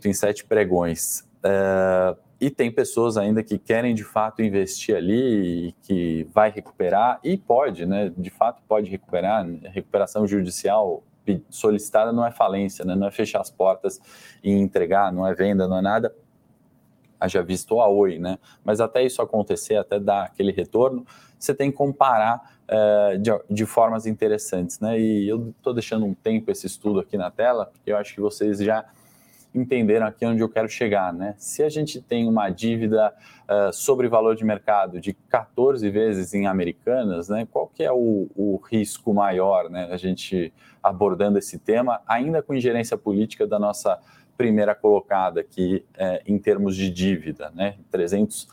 em 0.06 0.14
sete 0.14 0.44
pregões. 0.46 1.22
Uh, 1.44 2.18
e 2.40 2.50
tem 2.50 2.70
pessoas 2.70 3.16
ainda 3.16 3.42
que 3.42 3.58
querem 3.58 3.96
de 3.96 4.04
fato 4.04 4.42
investir 4.42 4.96
ali 4.96 5.70
e 5.70 5.72
que 5.82 6.28
vai 6.34 6.50
recuperar 6.50 7.20
e 7.24 7.38
pode, 7.38 7.86
né? 7.86 8.12
De 8.18 8.30
fato 8.30 8.62
pode 8.68 8.90
recuperar. 8.90 9.48
Recuperação 9.72 10.28
judicial 10.28 11.04
solicitada 11.50 12.12
não 12.12 12.26
é 12.26 12.32
falência, 12.32 12.84
né? 12.84 12.96
Não 12.96 13.08
é 13.08 13.12
fechar 13.12 13.40
as 13.40 13.50
portas 13.50 13.98
e 14.44 14.52
entregar, 14.52 15.10
não 15.14 15.26
é 15.26 15.34
venda, 15.34 15.70
não 15.70 15.78
é 15.78 15.82
nada 15.82 16.14
haja 17.24 17.42
visto 17.42 17.80
a 17.80 17.88
Oi, 17.88 18.20
né? 18.20 18.38
Mas 18.64 18.82
até 18.82 19.04
isso 19.04 19.22
acontecer, 19.22 19.78
até 19.78 20.00
dar 20.00 20.26
aquele 20.26 20.52
retorno, 20.52 21.06
você 21.40 21.54
tem 21.54 21.72
que 21.72 21.78
comparar 21.78 22.54
é, 22.68 23.18
de, 23.18 23.32
de, 23.50 23.66
formas 23.66 24.06
interessantes, 24.06 24.80
né? 24.80 25.00
E 25.00 25.28
eu 25.28 25.54
estou 25.58 25.74
deixando 25.74 26.06
um 26.06 26.14
tempo 26.14 26.52
esse 26.52 26.68
estudo 26.68 27.00
aqui 27.00 27.18
na 27.18 27.32
tela, 27.32 27.66
porque 27.66 27.92
eu 27.92 27.98
acho 27.98 28.14
que 28.14 28.22
vocês 28.22 28.60
já 28.60 28.86
entenderam 29.56 30.08
aqui 30.08 30.26
onde 30.26 30.42
eu 30.42 30.50
quero 30.50 30.68
chegar, 30.68 31.14
né? 31.14 31.36
Se 31.38 31.64
a 31.64 31.70
gente 31.70 32.02
tem 32.02 32.28
uma 32.28 32.50
dívida 32.50 33.14
uh, 33.44 33.72
sobre 33.72 34.08
valor 34.08 34.36
de 34.36 34.44
mercado 34.44 35.00
de 35.00 35.14
14 35.14 35.88
vezes 35.90 36.34
em 36.34 36.48
americanas, 36.48 37.30
né? 37.30 37.48
Qual 37.50 37.68
que 37.68 37.84
é 37.84 37.92
o, 37.92 38.28
o 38.36 38.60
risco 38.70 39.14
maior, 39.14 39.70
né? 39.70 39.90
A 39.92 39.98
gente 39.98 40.52
abordando 40.82 41.38
esse 41.38 41.60
tema, 41.60 42.02
ainda 42.08 42.42
com 42.42 42.54
ingerência 42.54 42.98
política 42.98 43.46
da 43.46 43.60
nossa 43.60 44.00
primeira 44.44 44.76
colocada 44.76 45.40
aqui 45.40 45.86
é, 45.98 46.22
em 46.28 46.38
termos 46.38 46.76
de 46.76 46.90
dívida, 46.90 47.50
né? 47.56 47.78
300 47.90 48.44
uh, 48.44 48.50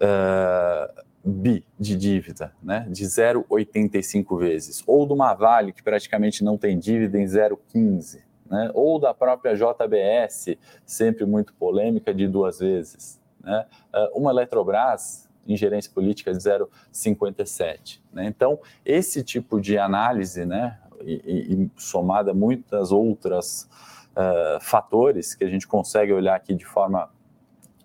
é, 0.00 0.90
bi 1.24 1.64
de 1.78 1.96
dívida, 1.96 2.52
né? 2.60 2.84
De 2.90 3.04
0,85 3.04 4.38
vezes. 4.40 4.82
Ou 4.88 5.06
do 5.06 5.14
Vale, 5.14 5.72
que 5.72 5.84
praticamente 5.84 6.42
não 6.42 6.58
tem 6.58 6.76
dívida 6.76 7.16
em 7.16 7.24
0,15. 7.24 8.22
Né? 8.50 8.72
Ou 8.74 8.98
da 8.98 9.14
própria 9.14 9.54
JBS, 9.54 10.58
sempre 10.84 11.24
muito 11.24 11.54
polêmica, 11.54 12.12
de 12.12 12.26
duas 12.26 12.58
vezes. 12.58 13.20
Né? 13.40 13.66
Uh, 13.94 14.18
uma 14.18 14.32
Eletrobras, 14.32 15.30
em 15.46 15.56
gerência 15.56 15.92
política, 15.94 16.32
de 16.32 16.38
0,57. 16.38 18.00
Né? 18.12 18.26
Então, 18.26 18.58
esse 18.84 19.22
tipo 19.22 19.60
de 19.60 19.78
análise, 19.78 20.44
né? 20.44 20.76
e, 21.04 21.22
e, 21.24 21.54
e 21.54 21.70
somada 21.76 22.32
a 22.32 22.34
muitas 22.34 22.90
outras 22.90 23.68
uh, 24.14 24.60
fatores 24.60 25.34
que 25.34 25.44
a 25.44 25.48
gente 25.48 25.66
consegue 25.66 26.12
olhar 26.12 26.34
aqui 26.34 26.54
de 26.54 26.64
forma 26.64 27.10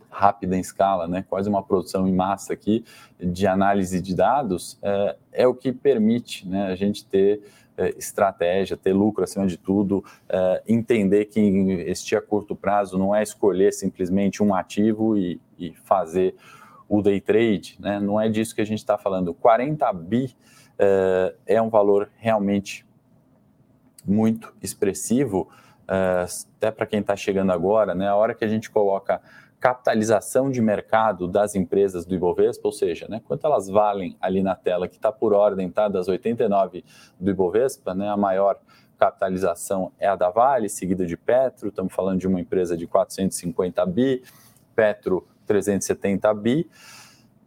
rápida 0.10 0.56
em 0.56 0.60
escala, 0.60 1.08
né, 1.08 1.24
quase 1.30 1.48
uma 1.48 1.64
produção 1.64 2.08
em 2.08 2.14
massa 2.14 2.54
aqui 2.54 2.84
de 3.20 3.46
análise 3.46 4.02
de 4.02 4.16
dados, 4.16 4.74
uh, 4.74 5.16
é 5.32 5.48
o 5.48 5.54
que 5.54 5.72
permite 5.72 6.48
né, 6.48 6.68
a 6.68 6.76
gente 6.76 7.06
ter 7.06 7.42
uh, 7.78 7.98
estratégia, 7.98 8.76
ter 8.76 8.94
lucro 8.94 9.24
acima 9.24 9.46
de 9.46 9.58
tudo, 9.58 10.04
entender 10.68 11.26
que 11.26 11.40
investir 11.40 12.18
a 12.18 12.22
curto 12.22 12.56
prazo 12.56 12.98
não 12.98 13.16
é 13.16 13.24
escolher 13.24 13.72
simplesmente 13.72 14.42
um 14.44 14.54
ativo 14.54 15.18
e, 15.18 15.40
e 15.58 15.74
fazer 15.74 16.36
o 16.88 17.02
day 17.02 17.22
trade, 17.22 17.78
né, 17.80 18.00
não 18.00 18.20
é 18.20 18.28
disso 18.28 18.56
que 18.56 18.62
a 18.62 18.66
gente 18.66 18.80
está 18.80 18.98
falando. 18.98 19.34
40 19.34 19.92
bi 19.94 20.36
é 21.46 21.62
um 21.62 21.70
valor 21.70 22.10
realmente 22.18 22.86
muito 24.06 24.54
expressivo, 24.62 25.48
até 25.90 26.70
para 26.72 26.86
quem 26.86 27.00
está 27.00 27.16
chegando 27.16 27.52
agora, 27.52 27.96
né, 27.96 28.08
a 28.08 28.16
hora 28.16 28.36
que 28.36 28.46
a 28.46 28.48
gente 28.48 28.70
coloca 28.70 29.22
capitalização 29.60 30.50
de 30.50 30.62
mercado 30.62 31.28
das 31.28 31.54
empresas 31.56 32.06
do 32.06 32.16
Ibovespa, 32.16 32.68
ou 32.68 32.72
seja, 32.72 33.08
né, 33.10 33.22
quanto 33.26 33.46
elas 33.46 33.68
valem 33.68 34.16
ali 34.22 34.42
na 34.42 34.56
tela, 34.56 34.88
que 34.88 34.96
está 34.96 35.12
por 35.12 35.34
ordem 35.34 35.70
tá, 35.70 35.88
das 35.88 36.08
89 36.08 36.86
do 37.20 37.32
Ibovespa, 37.32 37.94
né, 37.94 38.08
a 38.08 38.16
maior 38.16 38.58
capitalização 38.98 39.92
é 40.00 40.08
a 40.08 40.16
da 40.16 40.30
Vale, 40.30 40.70
seguida 40.70 41.06
de 41.06 41.18
Petro, 41.18 41.70
estamos 41.70 41.94
falando 41.94 42.20
de 42.20 42.28
uma 42.28 42.40
empresa 42.40 42.78
de 42.78 42.86
450 42.86 43.86
bi, 43.86 44.24
Petro 44.76 45.28
370 45.46 46.34
bi, 46.36 46.70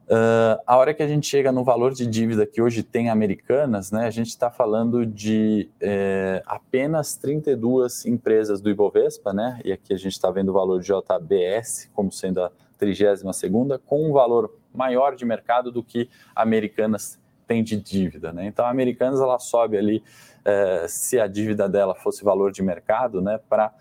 Uh, 0.08 0.60
a 0.66 0.76
hora 0.76 0.92
que 0.92 1.02
a 1.02 1.06
gente 1.06 1.26
chega 1.26 1.52
no 1.52 1.62
valor 1.62 1.94
de 1.94 2.04
dívida 2.06 2.44
que 2.44 2.60
hoje 2.60 2.82
tem 2.82 3.08
americanas, 3.08 3.92
né, 3.92 4.06
a 4.06 4.10
gente 4.10 4.28
está 4.28 4.50
falando 4.50 5.06
de 5.06 5.70
é, 5.80 6.42
apenas 6.44 7.16
32 7.16 8.04
empresas 8.04 8.60
do 8.60 8.68
Ibovespa, 8.68 9.32
né, 9.32 9.60
e 9.64 9.72
aqui 9.72 9.94
a 9.94 9.96
gente 9.96 10.12
está 10.12 10.30
vendo 10.30 10.48
o 10.48 10.52
valor 10.52 10.80
de 10.80 10.88
JBS 10.88 11.88
como 11.94 12.10
sendo 12.10 12.42
a 12.42 12.50
32ª, 12.80 13.80
com 13.86 14.10
um 14.10 14.12
valor 14.12 14.52
maior 14.74 15.14
de 15.14 15.24
mercado 15.24 15.70
do 15.70 15.84
que 15.84 16.10
americanas 16.34 17.18
tem 17.46 17.62
de 17.62 17.76
dívida. 17.76 18.32
Né? 18.32 18.46
Então, 18.46 18.64
a 18.64 18.70
Americanas 18.70 19.20
ela 19.20 19.38
sobe 19.38 19.78
ali, 19.78 20.02
é, 20.44 20.86
se 20.88 21.20
a 21.20 21.28
dívida 21.28 21.68
dela 21.68 21.94
fosse 21.94 22.24
valor 22.24 22.50
de 22.50 22.62
mercado, 22.62 23.22
né, 23.22 23.38
para 23.48 23.72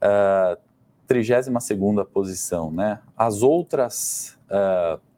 a 0.00 0.56
32ª 1.08 2.06
posição. 2.06 2.70
Né? 2.70 3.00
As 3.16 3.42
outras... 3.42 4.38
Uh, 4.48 5.13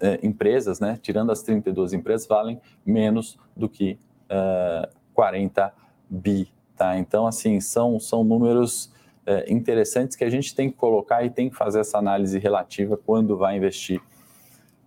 é, 0.00 0.18
empresas, 0.22 0.80
né, 0.80 0.98
tirando 1.00 1.32
as 1.32 1.42
32 1.42 1.92
empresas, 1.92 2.26
valem 2.26 2.60
menos 2.84 3.38
do 3.56 3.68
que 3.68 3.98
uh, 4.30 4.88
40 5.14 5.72
bi. 6.08 6.52
Tá? 6.76 6.98
Então, 6.98 7.26
assim, 7.26 7.60
são, 7.60 7.98
são 7.98 8.22
números 8.22 8.92
uh, 9.26 9.50
interessantes 9.52 10.16
que 10.16 10.24
a 10.24 10.30
gente 10.30 10.54
tem 10.54 10.70
que 10.70 10.76
colocar 10.76 11.24
e 11.24 11.30
tem 11.30 11.48
que 11.48 11.56
fazer 11.56 11.80
essa 11.80 11.98
análise 11.98 12.38
relativa 12.38 12.96
quando 12.96 13.36
vai 13.36 13.56
investir 13.56 14.00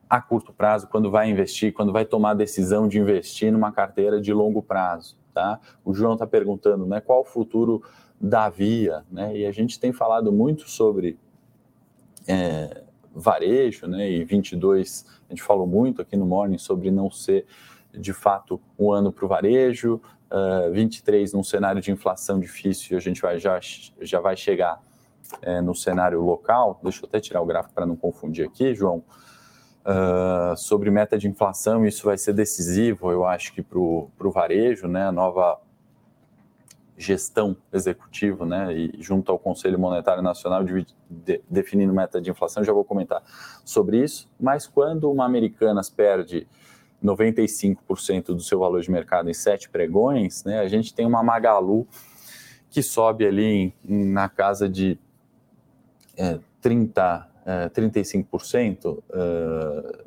a 0.09 0.19
curto 0.19 0.51
prazo, 0.51 0.87
quando 0.87 1.11
vai 1.11 1.29
investir, 1.29 1.71
quando 1.71 1.93
vai 1.93 2.03
tomar 2.03 2.31
a 2.31 2.33
decisão 2.33 2.87
de 2.87 2.99
investir 2.99 3.51
numa 3.51 3.71
carteira 3.71 4.19
de 4.19 4.33
longo 4.33 4.61
prazo. 4.61 5.17
Tá? 5.33 5.59
O 5.85 5.93
João 5.93 6.13
está 6.13 6.25
perguntando 6.25 6.85
né, 6.85 6.99
qual 6.99 7.21
o 7.21 7.25
futuro 7.25 7.83
da 8.19 8.49
Via, 8.49 9.05
né? 9.11 9.37
e 9.37 9.45
a 9.45 9.51
gente 9.51 9.79
tem 9.79 9.93
falado 9.93 10.31
muito 10.31 10.69
sobre 10.69 11.17
é, 12.27 12.83
varejo, 13.13 13.87
né? 13.87 14.09
e 14.09 14.23
22, 14.23 15.05
a 15.27 15.33
gente 15.33 15.43
falou 15.43 15.67
muito 15.67 16.01
aqui 16.01 16.15
no 16.15 16.25
Morning 16.25 16.57
sobre 16.57 16.91
não 16.91 17.09
ser 17.09 17.45
de 17.91 18.13
fato 18.13 18.61
um 18.77 18.91
ano 18.91 19.11
para 19.11 19.25
o 19.25 19.27
varejo, 19.27 20.01
uh, 20.31 20.71
23 20.71 21.33
num 21.33 21.43
cenário 21.43 21.81
de 21.81 21.91
inflação 21.91 22.39
difícil, 22.39 22.97
a 22.97 23.01
gente 23.01 23.21
vai, 23.21 23.39
já, 23.39 23.59
já 24.01 24.19
vai 24.19 24.37
chegar 24.37 24.81
é, 25.41 25.61
no 25.61 25.75
cenário 25.75 26.21
local, 26.21 26.79
deixa 26.81 27.03
eu 27.03 27.07
até 27.07 27.19
tirar 27.19 27.41
o 27.41 27.45
gráfico 27.45 27.73
para 27.73 27.85
não 27.85 27.95
confundir 27.95 28.45
aqui, 28.45 28.73
João, 28.73 29.03
uh, 29.85 30.55
sobre 30.57 30.89
meta 30.89 31.17
de 31.17 31.27
inflação, 31.27 31.85
isso 31.85 32.05
vai 32.05 32.17
ser 32.17 32.33
decisivo, 32.33 33.11
eu 33.11 33.25
acho 33.25 33.53
que 33.53 33.61
para 33.61 33.77
o 33.77 34.31
varejo, 34.31 34.87
né, 34.87 35.07
a 35.07 35.11
nova 35.11 35.59
gestão 36.99 37.55
executiva, 37.71 38.45
né, 38.45 38.73
e 38.73 39.01
junto 39.01 39.31
ao 39.31 39.39
Conselho 39.39 39.79
Monetário 39.79 40.21
Nacional 40.21 40.65
de, 40.65 40.85
de, 41.09 41.41
definindo 41.49 41.93
meta 41.93 42.19
de 42.19 42.29
inflação, 42.29 42.61
já 42.61 42.73
vou 42.73 42.83
comentar 42.83 43.23
sobre 43.63 44.03
isso, 44.03 44.29
mas 44.37 44.67
quando 44.67 45.09
uma 45.09 45.25
Americanas 45.25 45.89
perde 45.89 46.45
95% 47.01 48.25
do 48.25 48.41
seu 48.41 48.59
valor 48.59 48.81
de 48.81 48.91
mercado 48.91 49.29
em 49.29 49.33
sete 49.33 49.69
pregões, 49.69 50.43
né, 50.43 50.59
a 50.59 50.67
gente 50.67 50.93
tem 50.93 51.05
uma 51.05 51.23
Magalu 51.23 51.87
que 52.69 52.83
sobe 52.83 53.25
ali 53.25 53.73
em, 53.87 54.05
na 54.05 54.27
casa 54.27 54.67
de 54.67 54.99
é, 56.17 56.37
30, 56.61 57.27
é, 57.45 57.69
35% 57.69 58.97
uh, 58.97 59.01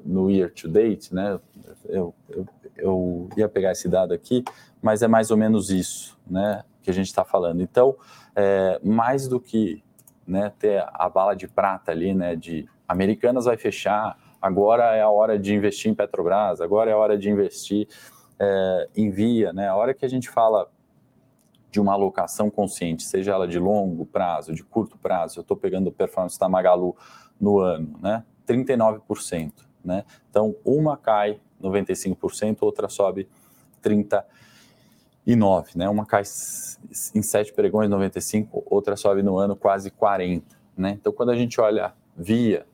no 0.05 0.31
year 0.31 0.53
to 0.53 0.69
date, 0.69 1.13
né? 1.15 1.41
Eu, 1.89 2.15
eu, 2.29 2.47
eu, 2.77 3.29
ia 3.37 3.49
pegar 3.49 3.73
esse 3.73 3.89
dado 3.89 4.13
aqui, 4.13 4.45
mas 4.81 5.03
é 5.03 5.09
mais 5.09 5.31
ou 5.31 5.37
menos 5.37 5.71
isso, 5.71 6.19
né? 6.31 6.63
Que 6.83 6.91
a 6.91 6.95
gente 6.95 7.07
está 7.07 7.25
falando. 7.25 7.63
Então, 7.63 7.97
é, 8.35 8.81
mais 8.83 9.29
do 9.29 9.41
que 9.41 9.83
né, 10.27 10.53
ter 10.59 10.85
a 10.93 11.09
bala 11.09 11.35
de 11.35 11.49
prata 11.49 11.91
ali, 11.91 12.15
né? 12.15 12.37
De 12.37 12.69
Americanas 12.87 13.45
vai 13.45 13.57
fechar, 13.57 14.19
agora 14.41 14.97
é 14.97 15.03
a 15.03 15.09
hora 15.09 15.39
de 15.39 15.55
investir 15.55 15.91
em 15.91 15.95
Petrobras, 15.95 16.61
agora 16.61 16.91
é 16.91 16.95
a 16.95 16.97
hora 16.97 17.17
de 17.17 17.31
investir 17.31 17.89
é, 18.39 18.89
em 18.97 19.11
Via, 19.11 19.53
né? 19.53 19.69
A 19.69 19.77
hora 19.77 19.95
que 19.95 20.05
a 20.05 20.09
gente 20.09 20.29
fala 20.29 20.69
de 21.71 21.81
uma 21.81 21.95
alocação 21.95 22.51
consciente, 22.51 23.03
seja 23.03 23.33
ela 23.33 23.49
de 23.49 23.59
longo 23.59 24.05
prazo, 24.05 24.55
de 24.55 24.63
curto 24.63 24.99
prazo, 24.99 25.39
eu 25.39 25.43
estou 25.43 25.57
pegando 25.57 25.89
a 25.89 25.93
performance 25.93 26.39
da 26.39 26.49
Magalu 26.49 26.95
no 27.41 27.59
ano, 27.61 27.99
né? 28.01 28.25
39%, 28.47 29.53
né? 29.85 30.05
Então, 30.29 30.55
uma 30.65 30.97
cai 30.97 31.41
95%, 31.63 32.59
outra 32.61 32.89
sobe 32.89 33.29
39%, 35.27 35.77
né? 35.77 35.89
Uma 35.89 36.05
cai 36.05 36.23
em 37.15 37.23
7 37.23 37.53
pregões 37.53 37.89
95%, 37.89 38.49
outra 38.67 38.97
sobe 38.97 39.23
no 39.23 39.39
ano 39.39 39.55
quase 39.57 39.91
40%, 39.91 40.43
né? 40.77 40.97
Então, 40.99 41.13
quando 41.13 41.31
a 41.31 41.37
gente 41.37 41.61
olha 41.61 41.93
Via, 42.17 42.67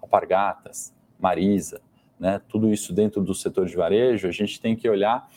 Alpargatas, 0.00 0.92
Marisa, 1.18 1.80
né? 2.18 2.40
Tudo 2.48 2.70
isso 2.72 2.92
dentro 2.92 3.22
do 3.22 3.34
setor 3.34 3.66
de 3.66 3.76
varejo, 3.76 4.28
a 4.28 4.32
gente 4.32 4.60
tem 4.60 4.76
que 4.76 4.88
olhar 4.88 5.28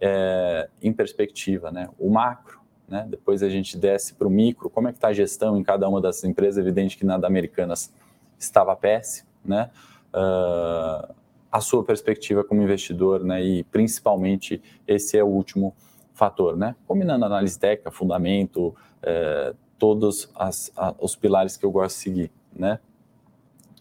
é, 0.00 0.68
em 0.82 0.92
perspectiva, 0.92 1.70
né? 1.70 1.88
O 1.98 2.10
macro, 2.10 2.60
né? 2.88 3.06
Depois 3.08 3.42
a 3.42 3.48
gente 3.48 3.76
desce 3.76 4.14
para 4.14 4.26
o 4.26 4.30
micro, 4.30 4.68
como 4.68 4.88
é 4.88 4.92
que 4.92 4.98
está 4.98 5.08
a 5.08 5.12
gestão 5.12 5.56
em 5.56 5.62
cada 5.62 5.88
uma 5.88 6.00
dessas 6.00 6.24
empresas? 6.24 6.58
Evidente 6.58 6.96
que 6.96 7.04
na 7.04 7.16
da 7.16 7.28
Americanas 7.28 7.92
estava 8.38 8.74
péssimo, 8.74 9.28
né? 9.44 9.70
Uh, 10.12 11.14
a 11.52 11.60
sua 11.60 11.84
perspectiva 11.84 12.42
como 12.44 12.62
investidor, 12.62 13.22
né? 13.24 13.42
E 13.42 13.64
principalmente 13.64 14.62
esse 14.86 15.16
é 15.16 15.22
o 15.22 15.26
último 15.26 15.74
fator, 16.20 16.54
né? 16.54 16.76
Combinando 16.86 17.24
análise 17.24 17.58
técnica, 17.58 17.90
fundamento, 17.90 18.76
é, 19.02 19.54
todos 19.78 20.30
as, 20.34 20.70
a, 20.76 20.94
os 21.00 21.16
pilares 21.16 21.56
que 21.56 21.64
eu 21.64 21.70
gosto 21.70 21.96
de 21.96 22.02
seguir, 22.02 22.32
né? 22.54 22.78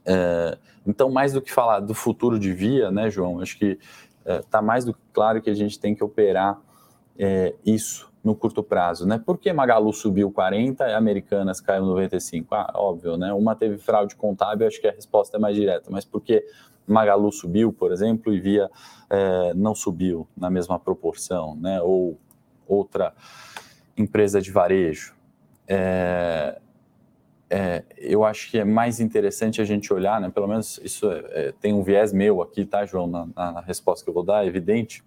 É, 0.06 0.58
então, 0.88 1.10
mais 1.10 1.34
do 1.34 1.42
que 1.42 1.52
falar 1.52 1.82
do 1.82 1.94
futuro 1.94 2.40
de 2.40 2.54
via, 2.54 2.90
né, 2.90 3.10
João? 3.10 3.42
Acho 3.42 3.60
que 3.60 3.78
está 4.26 4.60
é, 4.60 4.62
mais 4.62 4.86
do 4.86 4.94
que 4.94 5.02
claro 5.12 5.42
que 5.42 5.50
a 5.50 5.54
gente 5.54 5.78
tem 5.78 5.94
que 5.94 6.02
operar 6.02 6.58
é, 7.18 7.54
isso 7.66 8.10
no 8.24 8.34
curto 8.34 8.64
prazo, 8.64 9.06
né? 9.06 9.22
Por 9.24 9.38
que 9.38 9.52
Magalu 9.52 9.92
subiu 9.92 10.32
40 10.32 10.88
e 10.88 10.94
Americanas 10.94 11.60
caiu 11.60 11.86
95? 11.86 12.56
Ah, 12.56 12.72
óbvio, 12.76 13.18
né? 13.18 13.34
Uma 13.34 13.54
teve 13.54 13.78
fraude 13.78 14.16
contábil, 14.16 14.66
acho 14.66 14.80
que 14.80 14.88
a 14.88 14.92
resposta 14.94 15.36
é 15.36 15.40
mais 15.40 15.58
direta, 15.58 15.92
mas 15.92 16.06
por 16.06 16.22
que 16.22 16.46
Magalu 16.88 17.32
subiu, 17.34 17.74
por 17.74 17.92
exemplo, 17.92 18.34
e 18.34 18.40
Via 18.40 18.70
é, 19.10 19.54
não 19.54 19.76
subiu 19.76 20.26
na 20.38 20.50
mesma 20.50 20.80
proporção, 20.80 21.56
né? 21.56 21.82
Ou 21.82 22.18
outra 22.70 23.14
empresa 23.98 24.42
de 24.42 24.52
varejo. 24.52 25.14
É, 25.68 26.60
é, 27.50 27.84
eu 27.98 28.24
acho 28.24 28.50
que 28.52 28.60
é 28.60 28.64
mais 28.64 29.00
interessante 29.00 29.60
a 29.60 29.66
gente 29.66 29.92
olhar, 29.92 30.22
né? 30.22 30.30
Pelo 30.30 30.48
menos 30.48 30.80
isso 30.84 31.12
é, 31.12 31.24
é, 31.32 31.54
tem 31.60 31.74
um 31.74 31.82
viés 31.82 32.14
meu 32.14 32.42
aqui, 32.42 32.64
tá, 32.64 32.86
João, 32.86 33.08
na, 33.08 33.28
na, 33.36 33.62
resposta 33.62 34.04
que 34.04 34.10
eu 34.10 34.14
vou 34.14 34.24
dar, 34.24 34.46
é 34.46 34.48
evidente. 34.48 35.04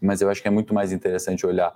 Mas 0.00 0.22
eu 0.22 0.30
acho 0.30 0.40
que 0.40 0.48
é 0.48 0.50
muito 0.50 0.72
mais 0.72 0.92
interessante 0.92 1.44
olhar 1.44 1.74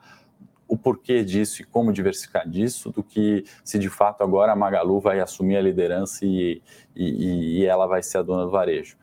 o 0.66 0.78
porquê 0.78 1.22
disso 1.22 1.61
e 1.61 1.64
como 1.64 1.92
diversificar 1.92 2.48
disso 2.48 2.90
do 2.90 3.02
que 3.02 3.44
se 3.62 3.78
de 3.78 3.90
fato 3.90 4.22
agora 4.22 4.52
a 4.52 4.57
Magalu 4.57 4.98
vai 4.98 5.20
assumir 5.20 5.57
a 5.57 5.61
liderança 5.61 6.24
e, 6.24 6.62
e, 6.96 7.59
e 7.59 7.66
ela 7.66 7.87
vai 7.87 8.02
ser 8.02 8.18
a 8.18 8.22
dona 8.22 8.44
do 8.44 8.50
varejo. 8.50 8.96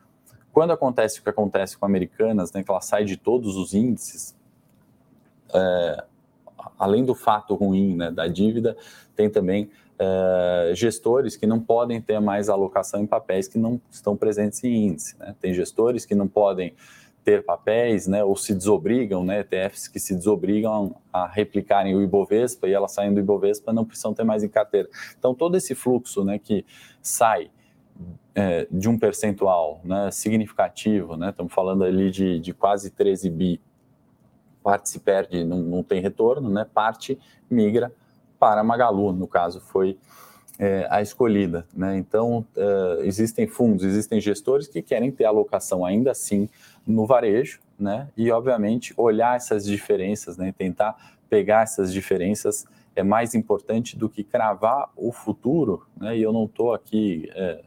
Quando 0.52 0.72
acontece 0.72 1.20
o 1.20 1.22
que 1.22 1.30
acontece 1.30 1.78
com 1.78 1.86
Americanas, 1.86 2.52
né, 2.52 2.64
que 2.64 2.70
ela 2.70 2.80
sai 2.80 3.04
de 3.04 3.16
todos 3.16 3.56
os 3.56 3.74
índices, 3.74 4.34
é, 5.54 6.04
além 6.78 7.04
do 7.04 7.14
fato 7.14 7.54
ruim 7.54 7.96
né, 7.96 8.10
da 8.10 8.26
dívida, 8.26 8.76
tem 9.14 9.30
também 9.30 9.70
é, 9.98 10.72
gestores 10.74 11.36
que 11.36 11.46
não 11.46 11.60
podem 11.60 12.00
ter 12.00 12.20
mais 12.20 12.48
alocação 12.48 13.00
em 13.00 13.06
papéis 13.06 13.46
que 13.46 13.58
não 13.58 13.80
estão 13.90 14.16
presentes 14.16 14.62
em 14.64 14.88
índice. 14.88 15.18
Né? 15.18 15.34
Tem 15.40 15.54
gestores 15.54 16.04
que 16.04 16.14
não 16.14 16.26
podem 16.26 16.74
ter 17.24 17.44
papéis, 17.44 18.06
né, 18.08 18.24
ou 18.24 18.34
se 18.34 18.52
desobrigam, 18.52 19.24
né, 19.24 19.40
ETFs 19.40 19.86
que 19.86 20.00
se 20.00 20.14
desobrigam 20.14 20.96
a 21.12 21.26
replicarem 21.26 21.94
o 21.94 22.02
Ibovespa 22.02 22.66
e 22.66 22.72
elas 22.72 22.92
saindo 22.92 23.14
do 23.14 23.20
Ibovespa 23.20 23.72
não 23.72 23.84
precisam 23.84 24.12
ter 24.12 24.24
mais 24.24 24.42
em 24.42 24.48
carteira. 24.48 24.88
Então, 25.16 25.34
todo 25.34 25.56
esse 25.56 25.72
fluxo 25.74 26.24
né, 26.24 26.38
que 26.38 26.66
sai 27.00 27.48
é, 28.34 28.66
de 28.70 28.88
um 28.88 28.98
percentual 28.98 29.80
né, 29.84 30.10
significativo, 30.10 31.16
né, 31.16 31.30
estamos 31.30 31.52
falando 31.52 31.84
ali 31.84 32.10
de, 32.10 32.40
de 32.40 32.52
quase 32.52 32.90
13 32.90 33.30
bi, 33.30 33.60
parte 34.62 34.88
se 34.88 35.00
perde, 35.00 35.44
não, 35.44 35.58
não 35.58 35.82
tem 35.82 36.00
retorno, 36.00 36.48
né, 36.48 36.66
parte 36.72 37.18
migra 37.50 37.92
para 38.38 38.62
Magalu, 38.62 39.12
no 39.12 39.26
caso 39.26 39.60
foi 39.60 39.98
é, 40.58 40.86
a 40.90 41.00
escolhida. 41.00 41.66
Né? 41.74 41.96
Então, 41.96 42.44
é, 42.56 43.06
existem 43.06 43.46
fundos, 43.46 43.84
existem 43.84 44.20
gestores 44.20 44.68
que 44.68 44.82
querem 44.82 45.10
ter 45.10 45.24
alocação 45.24 45.84
ainda 45.84 46.10
assim 46.10 46.48
no 46.86 47.06
varejo, 47.06 47.60
né? 47.78 48.08
e 48.16 48.30
obviamente 48.30 48.94
olhar 48.96 49.36
essas 49.36 49.64
diferenças, 49.64 50.36
né? 50.36 50.52
tentar 50.56 50.96
pegar 51.28 51.62
essas 51.62 51.92
diferenças 51.92 52.64
é 52.94 53.02
mais 53.02 53.34
importante 53.34 53.96
do 53.96 54.08
que 54.08 54.22
cravar 54.22 54.90
o 54.96 55.12
futuro, 55.12 55.86
né? 55.96 56.16
e 56.16 56.22
eu 56.22 56.32
não 56.32 56.44
estou 56.44 56.74
aqui 56.74 57.30
é, 57.34 57.62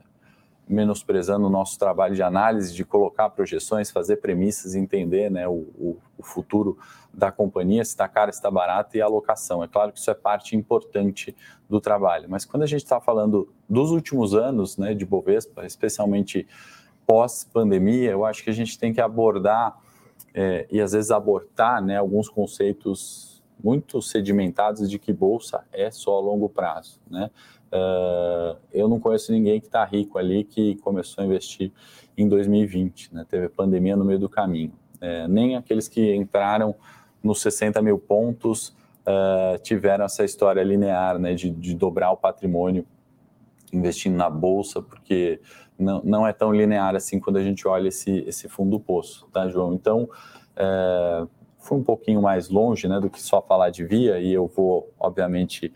menosprezando 0.67 1.45
o 1.45 1.49
nosso 1.49 1.77
trabalho 1.77 2.15
de 2.15 2.23
análise, 2.23 2.73
de 2.73 2.83
colocar 2.83 3.29
projeções, 3.29 3.91
fazer 3.91 4.17
premissas, 4.17 4.73
entender 4.73 5.29
né, 5.29 5.47
o, 5.47 5.67
o, 5.77 5.97
o 6.17 6.23
futuro 6.23 6.77
da 7.13 7.31
companhia, 7.31 7.85
se 7.85 7.91
está 7.91 8.07
caro, 8.07 8.31
se 8.31 8.39
está 8.39 8.49
barato 8.49 8.97
e 8.97 9.01
a 9.01 9.05
alocação. 9.05 9.63
É 9.63 9.67
claro 9.67 9.91
que 9.91 9.99
isso 9.99 10.09
é 10.09 10.13
parte 10.13 10.55
importante 10.55 11.35
do 11.69 11.79
trabalho, 11.79 12.27
mas 12.29 12.45
quando 12.45 12.63
a 12.63 12.67
gente 12.67 12.83
está 12.83 12.99
falando 12.99 13.53
dos 13.69 13.91
últimos 13.91 14.33
anos 14.33 14.77
né, 14.77 14.93
de 14.93 15.05
Bovespa, 15.05 15.65
especialmente 15.65 16.47
pós-pandemia, 17.05 18.11
eu 18.11 18.25
acho 18.25 18.43
que 18.43 18.49
a 18.49 18.53
gente 18.53 18.77
tem 18.77 18.91
que 18.91 18.99
abordar 18.99 19.79
é, 20.33 20.67
e 20.71 20.81
às 20.81 20.91
vezes 20.91 21.11
abortar 21.11 21.81
né, 21.81 21.97
alguns 21.97 22.27
conceitos 22.27 23.43
muito 23.63 24.01
sedimentados 24.01 24.89
de 24.89 24.99
que 24.99 25.13
bolsa 25.13 25.63
é 25.71 25.89
só 25.89 26.17
a 26.17 26.19
longo 26.19 26.49
prazo. 26.49 26.99
Né? 27.09 27.29
Uh, 27.71 28.57
eu 28.71 28.87
não 28.87 28.99
conheço 28.99 29.31
ninguém 29.31 29.59
que 29.59 29.65
está 29.65 29.83
rico 29.83 30.17
ali 30.17 30.43
que 30.43 30.75
começou 30.77 31.23
a 31.23 31.25
investir 31.27 31.71
em 32.17 32.27
2020, 32.27 33.13
né? 33.13 33.25
teve 33.29 33.49
pandemia 33.49 33.95
no 33.95 34.05
meio 34.05 34.19
do 34.19 34.29
caminho. 34.29 34.71
É, 35.01 35.27
nem 35.27 35.55
aqueles 35.55 35.87
que 35.87 36.15
entraram 36.15 36.73
nos 37.21 37.41
60 37.41 37.81
mil 37.81 37.99
pontos 37.99 38.69
uh, 39.01 39.57
tiveram 39.61 40.05
essa 40.05 40.23
história 40.23 40.63
linear 40.63 41.19
né? 41.19 41.33
de, 41.33 41.49
de, 41.49 41.75
dobrar 41.75 42.11
o 42.11 42.17
patrimônio 42.17 42.85
investindo 43.73 44.15
na 44.15 44.29
bolsa, 44.29 44.81
porque 44.81 45.41
não, 45.77 46.01
não 46.03 46.27
é 46.27 46.31
tão 46.31 46.53
linear 46.53 46.95
assim 46.95 47.19
quando 47.19 47.37
a 47.37 47.43
gente 47.43 47.67
olha 47.67 47.89
esse, 47.89 48.23
esse 48.27 48.47
fundo 48.47 48.71
do 48.71 48.79
poço, 48.79 49.27
tá, 49.33 49.49
João? 49.49 49.73
Então, 49.73 50.09
é, 50.55 51.27
fui 51.59 51.77
um 51.77 51.83
pouquinho 51.83 52.21
mais 52.21 52.47
longe 52.47 52.87
né, 52.87 52.99
do 52.99 53.09
que 53.09 53.21
só 53.21 53.41
falar 53.41 53.71
de 53.71 53.83
via, 53.83 54.19
e 54.19 54.31
eu 54.31 54.47
vou, 54.47 54.93
obviamente, 54.99 55.73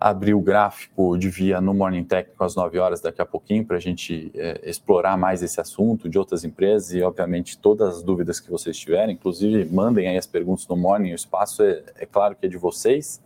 abrir 0.00 0.32
o 0.32 0.40
gráfico 0.40 1.18
de 1.18 1.28
via 1.28 1.60
no 1.60 1.74
Morning 1.74 2.04
Técnico 2.04 2.42
às 2.42 2.56
9 2.56 2.78
horas 2.78 3.02
daqui 3.02 3.20
a 3.20 3.26
pouquinho 3.26 3.66
para 3.66 3.76
a 3.76 3.80
gente 3.80 4.32
é, 4.34 4.58
explorar 4.64 5.18
mais 5.18 5.42
esse 5.42 5.60
assunto 5.60 6.08
de 6.08 6.18
outras 6.18 6.42
empresas 6.42 6.94
e, 6.94 7.02
obviamente, 7.02 7.58
todas 7.58 7.96
as 7.96 8.02
dúvidas 8.02 8.40
que 8.40 8.50
vocês 8.50 8.78
tiverem. 8.78 9.14
Inclusive, 9.14 9.66
mandem 9.66 10.08
aí 10.08 10.16
as 10.16 10.26
perguntas 10.26 10.66
no 10.66 10.76
Morning, 10.76 11.12
o 11.12 11.14
espaço 11.14 11.62
é, 11.62 11.82
é 11.96 12.06
claro 12.06 12.34
que 12.34 12.46
é 12.46 12.48
de 12.48 12.56
vocês. 12.56 13.20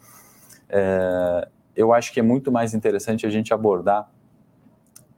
É, 0.68 1.46
eu 1.76 1.92
acho 1.92 2.12
que 2.12 2.18
é 2.18 2.22
muito 2.22 2.50
mais 2.50 2.74
interessante 2.74 3.24
a 3.24 3.30
gente 3.30 3.54
abordar 3.54 4.10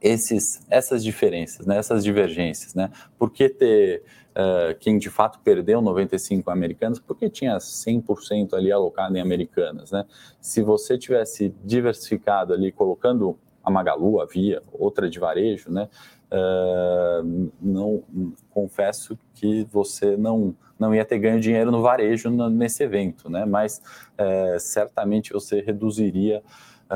esses, 0.01 0.61
essas 0.69 1.03
diferenças, 1.03 1.65
né, 1.65 1.77
essas 1.77 2.03
divergências. 2.03 2.73
Né? 2.75 2.91
Por 3.17 3.31
que 3.31 3.49
ter 3.49 4.03
uh, 4.31 4.77
quem 4.79 4.97
de 4.97 5.09
fato 5.09 5.39
perdeu 5.43 5.81
95 5.81 6.49
americanas? 6.51 6.99
Porque 6.99 7.29
tinha 7.29 7.57
100% 7.57 8.53
ali 8.53 8.71
alocado 8.71 9.17
em 9.17 9.21
americanas. 9.21 9.91
Né? 9.91 10.05
Se 10.39 10.61
você 10.61 10.97
tivesse 10.97 11.53
diversificado 11.63 12.53
ali, 12.53 12.71
colocando 12.71 13.37
a 13.63 13.71
Magalu, 13.71 14.21
a 14.21 14.25
Via, 14.25 14.61
outra 14.71 15.09
de 15.09 15.19
varejo, 15.19 15.69
né, 15.69 15.89
uh, 16.31 17.51
não, 17.61 18.03
confesso 18.49 19.17
que 19.33 19.67
você 19.71 20.15
não, 20.15 20.55
não 20.79 20.95
ia 20.95 21.03
ter 21.03 21.19
ganho 21.19 21.39
dinheiro 21.39 21.71
no 21.71 21.81
varejo 21.81 22.29
nesse 22.49 22.83
evento, 22.83 23.29
né? 23.29 23.45
mas 23.45 23.81
uh, 24.13 24.59
certamente 24.59 25.33
você 25.33 25.59
reduziria 25.59 26.41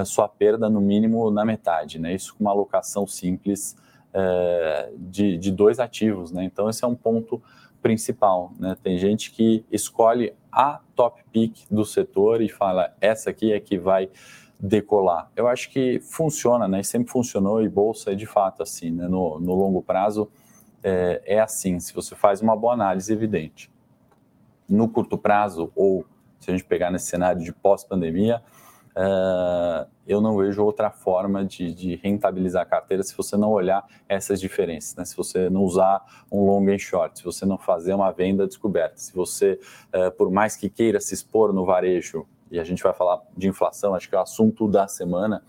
sua 0.05 0.27
perda 0.27 0.69
no 0.69 0.81
mínimo 0.81 1.29
na 1.31 1.45
metade, 1.45 1.99
né? 1.99 2.13
Isso 2.13 2.35
com 2.35 2.43
uma 2.43 2.51
alocação 2.51 3.05
simples 3.05 3.75
é, 4.13 4.91
de, 4.97 5.37
de 5.37 5.51
dois 5.51 5.79
ativos, 5.79 6.31
né? 6.31 6.43
Então 6.43 6.69
esse 6.69 6.83
é 6.83 6.87
um 6.87 6.95
ponto 6.95 7.41
principal, 7.81 8.51
né? 8.59 8.77
Tem 8.81 8.97
gente 8.97 9.31
que 9.31 9.65
escolhe 9.71 10.33
a 10.51 10.79
top 10.95 11.23
pick 11.31 11.65
do 11.69 11.85
setor 11.85 12.41
e 12.41 12.49
fala 12.49 12.93
essa 13.01 13.29
aqui 13.29 13.51
é 13.51 13.59
que 13.59 13.77
vai 13.77 14.09
decolar. 14.59 15.31
Eu 15.35 15.47
acho 15.47 15.69
que 15.71 15.99
funciona, 16.01 16.67
né? 16.67 16.83
Sempre 16.83 17.11
funcionou 17.11 17.61
e 17.61 17.67
bolsa 17.67 18.11
é 18.11 18.15
de 18.15 18.25
fato 18.25 18.61
assim, 18.61 18.91
né? 18.91 19.07
No, 19.07 19.39
no 19.39 19.55
longo 19.55 19.81
prazo 19.81 20.29
é, 20.83 21.21
é 21.25 21.39
assim. 21.39 21.79
Se 21.79 21.93
você 21.93 22.15
faz 22.15 22.41
uma 22.41 22.55
boa 22.55 22.73
análise, 22.73 23.11
evidente. 23.11 23.71
No 24.69 24.87
curto 24.87 25.17
prazo 25.17 25.71
ou 25.75 26.05
se 26.39 26.49
a 26.49 26.53
gente 26.53 26.65
pegar 26.65 26.91
nesse 26.91 27.05
cenário 27.05 27.41
de 27.41 27.51
pós-pandemia, 27.53 28.41
uh, 28.95 29.89
eu 30.05 30.19
não 30.19 30.37
vejo 30.37 30.63
outra 30.63 30.89
forma 30.89 31.45
de, 31.45 31.73
de, 31.73 31.95
rentabilizar 31.95 32.63
a 32.63 32.65
carteira 32.65 33.03
se 33.03 33.15
você 33.15 33.37
não 33.37 33.51
olhar 33.51 33.85
essas 34.07 34.39
diferenças, 34.39 34.95
né? 34.95 35.05
se 35.05 35.15
você 35.15 35.49
não 35.49 35.63
usar 35.63 36.03
um 36.31 36.45
long 36.45 36.67
and 36.69 36.79
short, 36.79 37.19
se 37.19 37.25
você 37.25 37.45
não 37.45 37.57
fazer 37.57 37.93
uma 37.93 38.11
venda 38.11 38.45
descoberta, 38.45 38.97
se 38.97 39.13
você, 39.13 39.59
uh, 39.95 40.11
por 40.11 40.31
mais 40.31 40.55
que 40.55 40.69
queira 40.69 40.99
se 40.99 41.13
expor 41.13 41.53
no 41.53 41.65
varejo, 41.65 42.27
e 42.49 42.59
a 42.59 42.63
gente 42.63 42.83
vai 42.83 42.93
falar 42.93 43.21
de 43.35 43.47
inflação, 43.47 43.95
acho 43.95 44.09
que 44.09 44.15
é 44.15 44.17
o 44.17 44.21
assunto 44.21 44.67
da 44.67 44.87
semana, 44.87 45.41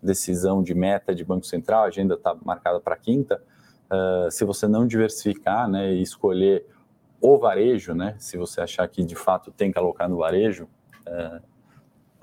decisão 0.00 0.62
de 0.62 0.74
meta 0.74 1.14
de 1.14 1.24
Banco 1.24 1.44
Central, 1.44 1.84
a 1.84 1.86
agenda 1.86 2.14
está 2.14 2.36
marcada 2.44 2.78
para 2.78 2.96
quinta, 2.96 3.42
uh, 3.90 4.30
se 4.30 4.44
você 4.44 4.68
não 4.68 4.86
diversificar 4.86 5.68
né, 5.68 5.92
e 5.92 6.02
escolher 6.02 6.66
o 7.20 7.38
varejo, 7.38 7.94
né, 7.94 8.14
se 8.18 8.36
você 8.36 8.60
achar 8.60 8.86
que 8.88 9.02
de 9.02 9.16
fato 9.16 9.50
tem 9.50 9.72
que 9.72 9.78
alocar 9.78 10.08
no 10.08 10.18
varejo, 10.18 10.68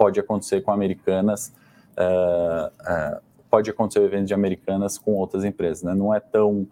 pode 0.04 0.20
acontecer 0.20 0.60
com 0.60 0.70
Americanas, 0.70 1.54
uh, 1.98 2.68
uh, 2.68 3.22
pode 3.50 3.70
acontecer 3.70 4.00
o 4.00 4.04
evento 4.04 4.28
de 4.28 4.34
Americanas 4.34 4.98
com 4.98 5.14
outras 5.14 5.46
empresas, 5.46 5.82
né? 5.82 5.96
Não 5.96 6.14
é 6.14 6.20
tão 6.20 6.68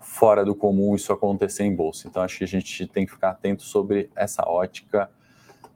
fora 0.00 0.44
do 0.44 0.52
comum 0.52 0.96
isso 0.96 1.12
acontecer 1.12 1.62
em 1.62 1.72
bolsa. 1.72 2.08
Então 2.08 2.20
acho 2.20 2.38
que 2.38 2.42
a 2.42 2.48
gente 2.48 2.88
tem 2.88 3.06
que 3.06 3.12
ficar 3.12 3.30
atento 3.30 3.62
sobre 3.62 4.10
essa 4.16 4.42
ótica. 4.48 5.08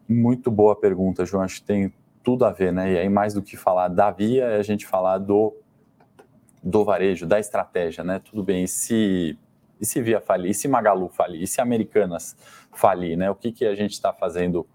Muito 0.08 0.50
boa 0.50 0.74
pergunta, 0.74 1.24
João. 1.24 1.44
Acho 1.44 1.60
que 1.60 1.66
tem 1.66 1.94
tudo 2.24 2.44
a 2.44 2.50
ver, 2.50 2.72
né? 2.72 2.94
E 2.94 2.98
aí 2.98 3.08
mais 3.08 3.34
do 3.34 3.40
que 3.40 3.56
falar 3.56 3.86
da 3.86 4.10
via, 4.10 4.46
é 4.46 4.56
a 4.56 4.62
gente 4.64 4.84
falar 4.84 5.18
do 5.18 5.54
do 6.60 6.84
varejo, 6.84 7.24
da 7.24 7.38
estratégia, 7.38 8.02
né? 8.02 8.18
Tudo 8.18 8.42
bem. 8.42 8.64
E 8.64 8.68
se 8.68 9.38
e 9.80 9.86
se 9.86 10.02
Via 10.02 10.20
falir, 10.20 10.50
e 10.50 10.54
se 10.54 10.66
Magalu 10.66 11.08
falir, 11.08 11.40
e 11.40 11.46
se 11.46 11.60
Americanas 11.60 12.36
falir, 12.72 13.16
né? 13.16 13.30
O 13.30 13.34
que, 13.36 13.52
que 13.52 13.64
a 13.64 13.76
gente 13.76 13.92
está 13.92 14.12
fazendo 14.12 14.66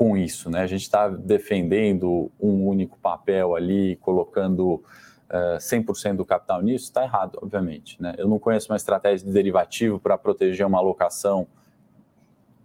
com 0.00 0.16
isso, 0.16 0.48
né? 0.48 0.62
A 0.62 0.66
gente 0.66 0.80
está 0.80 1.08
defendendo 1.08 2.32
um 2.40 2.66
único 2.66 2.98
papel 3.00 3.54
ali, 3.54 3.96
colocando 3.96 4.76
uh, 4.76 4.82
eh, 5.28 5.58
100% 5.58 6.16
do 6.16 6.24
capital 6.24 6.62
nisso, 6.62 6.86
está 6.86 7.02
errado, 7.02 7.38
obviamente, 7.42 8.00
né? 8.00 8.14
Eu 8.16 8.26
não 8.26 8.38
conheço 8.38 8.72
uma 8.72 8.78
estratégia 8.78 9.26
de 9.26 9.30
derivativo 9.30 10.00
para 10.00 10.16
proteger 10.16 10.66
uma 10.66 10.78
alocação 10.78 11.46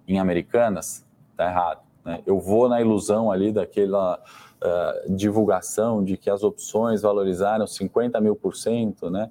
em 0.08 0.18
Americanas, 0.18 1.06
está 1.32 1.50
errado. 1.50 1.82
Né? 2.06 2.24
Eu 2.26 2.40
vou 2.40 2.70
na 2.70 2.80
ilusão 2.80 3.30
ali 3.30 3.52
daquela 3.52 4.18
uh, 4.18 5.14
divulgação 5.14 6.06
de 6.06 6.16
que 6.16 6.30
as 6.30 6.42
opções 6.42 7.02
valorizaram 7.02 7.68
50 7.68 8.22
mil 8.22 8.38
por 8.38 8.56
cento, 8.56 9.10
né? 9.10 9.30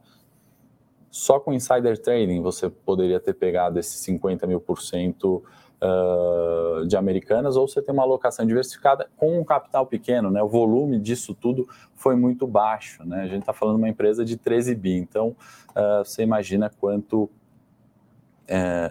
Só 1.10 1.40
com 1.40 1.54
insider 1.54 1.96
trading 1.96 2.42
você 2.42 2.68
poderia 2.68 3.18
ter 3.18 3.32
pegado 3.32 3.78
esses 3.78 3.98
50 4.00 4.46
mil 4.46 4.60
por 4.60 4.82
cento 4.82 5.42
uh, 5.84 6.86
de 6.86 6.96
americanas, 6.96 7.56
ou 7.56 7.68
você 7.68 7.82
tem 7.82 7.92
uma 7.92 8.02
alocação 8.02 8.46
diversificada 8.46 9.08
com 9.16 9.38
um 9.38 9.44
capital 9.44 9.86
pequeno, 9.86 10.30
né? 10.30 10.42
O 10.42 10.48
volume 10.48 10.98
disso 10.98 11.34
tudo 11.34 11.68
foi 11.94 12.16
muito 12.16 12.46
baixo, 12.46 13.04
né? 13.04 13.22
A 13.22 13.26
gente 13.26 13.40
está 13.40 13.52
falando 13.52 13.76
de 13.76 13.82
uma 13.82 13.88
empresa 13.88 14.24
de 14.24 14.36
13 14.36 14.74
bi, 14.74 14.96
então 14.96 15.36
uh, 15.70 16.04
você 16.04 16.22
imagina 16.22 16.70
quanto 16.80 17.24
uh, 17.24 17.30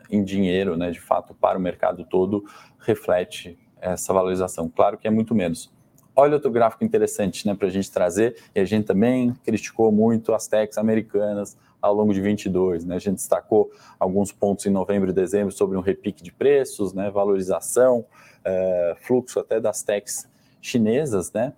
em 0.09 0.23
dinheiro, 0.23 0.77
né, 0.77 0.91
de 0.91 0.99
fato, 0.99 1.33
para 1.33 1.57
o 1.57 1.61
mercado 1.61 2.05
todo, 2.05 2.43
reflete 2.79 3.57
essa 3.81 4.13
valorização. 4.13 4.69
Claro 4.69 4.97
que 4.97 5.07
é 5.07 5.11
muito 5.11 5.33
menos. 5.33 5.71
Olha 6.15 6.35
outro 6.35 6.51
gráfico 6.51 6.83
interessante 6.83 7.47
né, 7.47 7.55
para 7.55 7.67
a 7.67 7.71
gente 7.71 7.91
trazer, 7.91 8.35
e 8.53 8.59
a 8.59 8.65
gente 8.65 8.85
também 8.85 9.33
criticou 9.43 9.91
muito 9.91 10.33
as 10.33 10.47
techs 10.47 10.77
americanas, 10.77 11.57
ao 11.83 11.93
longo 11.93 12.13
de 12.13 12.21
22. 12.21 12.85
Né? 12.85 12.95
A 12.95 12.99
gente 12.99 13.15
destacou 13.15 13.69
alguns 13.99 14.31
pontos 14.31 14.65
em 14.65 14.69
novembro 14.69 15.09
e 15.09 15.13
dezembro 15.13 15.53
sobre 15.53 15.77
um 15.77 15.81
repique 15.81 16.23
de 16.23 16.31
preços, 16.31 16.93
né? 16.93 17.11
valorização, 17.11 18.05
é, 18.43 18.95
fluxo 19.01 19.37
até 19.39 19.59
das 19.59 19.83
techs 19.83 20.29
chinesas, 20.61 21.31
né? 21.33 21.51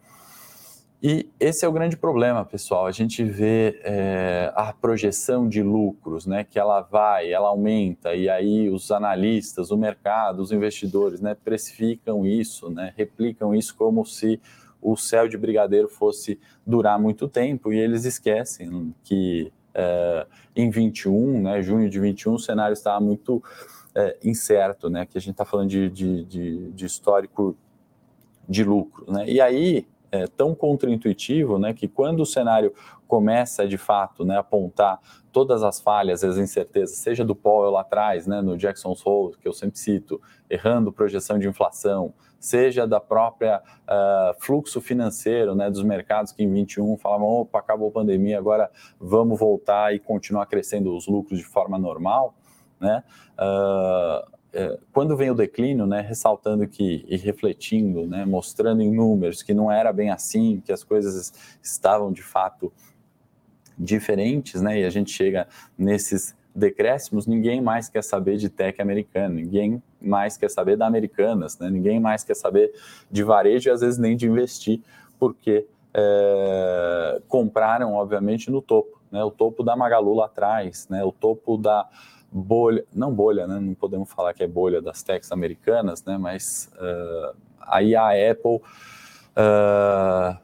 E 1.03 1.29
esse 1.39 1.63
é 1.63 1.67
o 1.67 1.71
grande 1.71 1.95
problema, 1.95 2.43
pessoal. 2.43 2.87
A 2.87 2.91
gente 2.91 3.23
vê 3.23 3.79
é, 3.83 4.51
a 4.55 4.73
projeção 4.73 5.47
de 5.47 5.61
lucros, 5.61 6.25
né? 6.25 6.43
Que 6.43 6.57
ela 6.57 6.81
vai, 6.81 7.31
ela 7.31 7.49
aumenta, 7.49 8.15
e 8.15 8.27
aí 8.27 8.69
os 8.71 8.89
analistas, 8.89 9.69
o 9.69 9.77
mercado, 9.77 10.39
os 10.39 10.51
investidores, 10.51 11.21
né? 11.21 11.35
Precificam 11.35 12.25
isso, 12.25 12.71
né? 12.71 12.91
Replicam 12.97 13.53
isso 13.53 13.75
como 13.75 14.03
se 14.03 14.41
o 14.81 14.95
céu 14.95 15.27
de 15.27 15.37
brigadeiro 15.37 15.87
fosse 15.87 16.39
durar 16.65 16.99
muito 16.99 17.27
tempo, 17.27 17.71
e 17.71 17.77
eles 17.77 18.05
esquecem 18.05 18.91
que 19.03 19.51
é, 19.75 20.25
em 20.55 20.69
21, 20.69 21.41
né, 21.41 21.61
junho 21.61 21.89
de 21.89 21.99
21, 21.99 22.33
o 22.33 22.39
cenário 22.39 22.73
estava 22.73 22.99
muito 22.99 23.43
é, 23.93 24.17
incerto, 24.23 24.89
né, 24.89 25.05
que 25.05 25.17
a 25.17 25.21
gente 25.21 25.31
está 25.31 25.45
falando 25.45 25.69
de, 25.69 25.89
de, 25.89 26.23
de, 26.23 26.71
de, 26.71 26.85
histórico 26.85 27.57
de 28.47 28.63
lucro. 28.63 29.11
Né, 29.11 29.27
e 29.27 29.41
aí, 29.41 29.85
é 30.11 30.27
tão 30.27 30.55
contraintuitivo 30.55 31.59
né, 31.59 31.73
que 31.73 31.87
quando 31.87 32.21
o 32.21 32.25
cenário 32.25 32.73
começa 33.07 33.67
de 33.67 33.77
fato 33.77 34.23
né, 34.23 34.37
apontar 34.37 34.99
todas 35.31 35.61
as 35.61 35.81
falhas, 35.81 36.23
as 36.23 36.37
incertezas, 36.37 36.97
seja 36.97 37.25
do 37.25 37.35
Powell 37.35 37.71
lá 37.71 37.81
atrás, 37.81 38.25
né, 38.25 38.41
no 38.41 38.57
Jackson's 38.57 39.05
Hole, 39.05 39.35
que 39.37 39.47
eu 39.47 39.53
sempre 39.53 39.77
cito, 39.77 40.21
errando 40.49 40.91
projeção 40.91 41.37
de 41.37 41.47
inflação, 41.47 42.13
seja 42.45 42.85
da 42.85 42.99
própria 42.99 43.59
uh, 43.59 44.39
fluxo 44.39 44.79
financeiro 44.79 45.55
né, 45.55 45.69
dos 45.69 45.83
mercados 45.83 46.31
que 46.31 46.43
em 46.43 46.51
21 46.51 46.97
falavam, 46.97 47.27
opa, 47.27 47.57
acabou 47.57 47.89
a 47.89 47.91
pandemia, 47.91 48.37
agora 48.37 48.69
vamos 48.99 49.39
voltar 49.39 49.95
e 49.95 49.99
continuar 49.99 50.45
crescendo 50.45 50.95
os 50.95 51.07
lucros 51.07 51.39
de 51.39 51.45
forma 51.45 51.79
normal, 51.79 52.35
né? 52.79 53.03
Uh, 53.33 54.35
quando 54.93 55.17
vem 55.17 55.29
o 55.29 55.35
declínio, 55.35 55.85
né, 55.85 55.99
ressaltando 55.99 56.65
que 56.65 57.03
e 57.09 57.17
refletindo, 57.17 58.07
né, 58.07 58.23
mostrando 58.23 58.81
em 58.81 58.89
números 58.89 59.43
que 59.43 59.53
não 59.53 59.69
era 59.69 59.91
bem 59.91 60.11
assim, 60.11 60.61
que 60.63 60.71
as 60.71 60.81
coisas 60.81 61.33
estavam 61.61 62.09
de 62.09 62.23
fato 62.23 62.71
diferentes, 63.77 64.61
né, 64.61 64.79
e 64.79 64.85
a 64.85 64.89
gente 64.89 65.11
chega 65.11 65.45
nesses 65.77 66.33
decréscimos, 66.55 67.27
ninguém 67.27 67.61
mais 67.61 67.89
quer 67.89 68.03
saber 68.03 68.37
de 68.37 68.49
tech 68.49 68.81
americano, 68.81 69.35
ninguém 69.35 69.83
mais 70.01 70.37
quer 70.37 70.49
saber 70.49 70.77
da 70.77 70.87
Americanas, 70.87 71.59
né? 71.59 71.69
ninguém 71.69 71.99
mais 71.99 72.23
quer 72.23 72.35
saber 72.35 72.71
de 73.11 73.23
varejo 73.23 73.69
e 73.69 73.71
às 73.71 73.81
vezes 73.81 73.99
nem 73.99 74.15
de 74.15 74.25
investir, 74.25 74.81
porque 75.19 75.67
é, 75.93 77.21
compraram, 77.27 77.93
obviamente, 77.93 78.49
no 78.49 78.61
topo, 78.61 79.01
né? 79.11 79.21
o 79.23 79.31
topo 79.31 79.63
da 79.63 79.75
Magalu 79.75 80.13
lá 80.13 80.25
atrás, 80.25 80.87
né? 80.89 81.03
o 81.03 81.11
topo 81.11 81.57
da 81.57 81.89
bolha, 82.31 82.85
não 82.93 83.13
bolha, 83.13 83.45
né? 83.45 83.59
não 83.59 83.73
podemos 83.73 84.09
falar 84.09 84.33
que 84.33 84.43
é 84.43 84.47
bolha 84.47 84.81
das 84.81 85.03
techs 85.03 85.33
americanas, 85.33 86.05
né? 86.05 86.17
mas 86.17 86.71
uh, 86.75 87.35
aí 87.59 87.95
a 87.97 88.11
Apple 88.31 88.61
uh, 89.35 90.37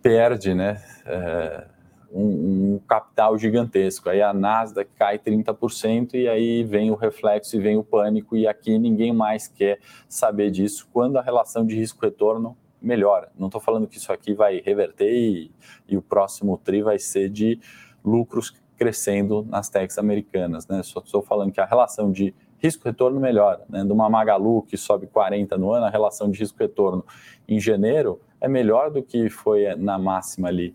perde, 0.00 0.54
né? 0.54 0.82
Uh, 1.04 1.77
um, 2.12 2.74
um, 2.74 2.80
capital 2.88 3.36
gigantesco. 3.38 4.08
Aí 4.08 4.22
a 4.22 4.32
Nasdaq 4.32 4.90
cai 4.96 5.18
30% 5.18 6.14
e 6.14 6.28
aí 6.28 6.64
vem 6.64 6.90
o 6.90 6.94
reflexo 6.94 7.56
e 7.56 7.60
vem 7.60 7.76
o 7.76 7.84
pânico, 7.84 8.36
e 8.36 8.46
aqui 8.46 8.78
ninguém 8.78 9.12
mais 9.12 9.48
quer 9.48 9.78
saber 10.08 10.50
disso 10.50 10.88
quando 10.92 11.18
a 11.18 11.22
relação 11.22 11.66
de 11.66 11.76
risco-retorno 11.76 12.56
melhora. 12.80 13.30
Não 13.38 13.48
estou 13.48 13.60
falando 13.60 13.86
que 13.86 13.96
isso 13.96 14.12
aqui 14.12 14.32
vai 14.32 14.60
reverter 14.60 15.12
e, 15.12 15.50
e, 15.88 15.96
o 15.96 16.02
próximo 16.02 16.56
TRI 16.58 16.82
vai 16.82 16.98
ser 16.98 17.28
de 17.28 17.58
lucros 18.04 18.54
crescendo 18.76 19.44
nas 19.48 19.68
techs 19.68 19.98
americanas. 19.98 20.66
Né? 20.68 20.82
Só 20.84 21.00
estou 21.00 21.20
falando 21.20 21.50
que 21.50 21.60
a 21.60 21.64
relação 21.64 22.12
de 22.12 22.32
risco-retorno 22.58 23.18
melhora. 23.18 23.64
Né? 23.68 23.84
De 23.84 23.92
uma 23.92 24.08
Magalu 24.08 24.62
que 24.62 24.76
sobe 24.76 25.08
40 25.08 25.56
no 25.58 25.72
ano, 25.72 25.86
a 25.86 25.90
relação 25.90 26.30
de 26.30 26.38
risco-retorno 26.38 27.04
em 27.48 27.58
janeiro 27.58 28.20
é 28.40 28.46
melhor 28.46 28.90
do 28.90 29.02
que 29.02 29.28
foi 29.28 29.74
na 29.74 29.98
máxima 29.98 30.48
ali 30.48 30.74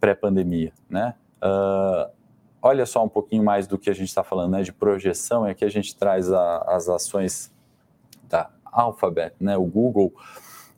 pré-pandemia. 0.00 0.72
Né? 0.88 1.14
Uh, 1.42 2.10
olha 2.62 2.86
só 2.86 3.04
um 3.04 3.08
pouquinho 3.08 3.44
mais 3.44 3.66
do 3.66 3.78
que 3.78 3.90
a 3.90 3.92
gente 3.92 4.08
está 4.08 4.24
falando 4.24 4.52
né, 4.52 4.62
de 4.62 4.72
projeção, 4.72 5.46
é 5.46 5.54
que 5.54 5.64
a 5.64 5.68
gente 5.68 5.94
traz 5.96 6.32
a, 6.32 6.58
as 6.68 6.88
ações 6.88 7.52
da 8.28 8.50
Alphabet, 8.64 9.34
né, 9.40 9.56
o 9.56 9.64
Google, 9.64 10.12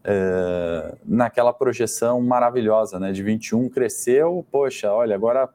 é, 0.04 0.96
naquela 1.04 1.52
projeção 1.52 2.20
maravilhosa, 2.20 2.98
né, 2.98 3.12
de 3.12 3.22
21 3.22 3.68
cresceu, 3.68 4.44
poxa, 4.50 4.90
olha, 4.90 5.14
agora 5.14 5.48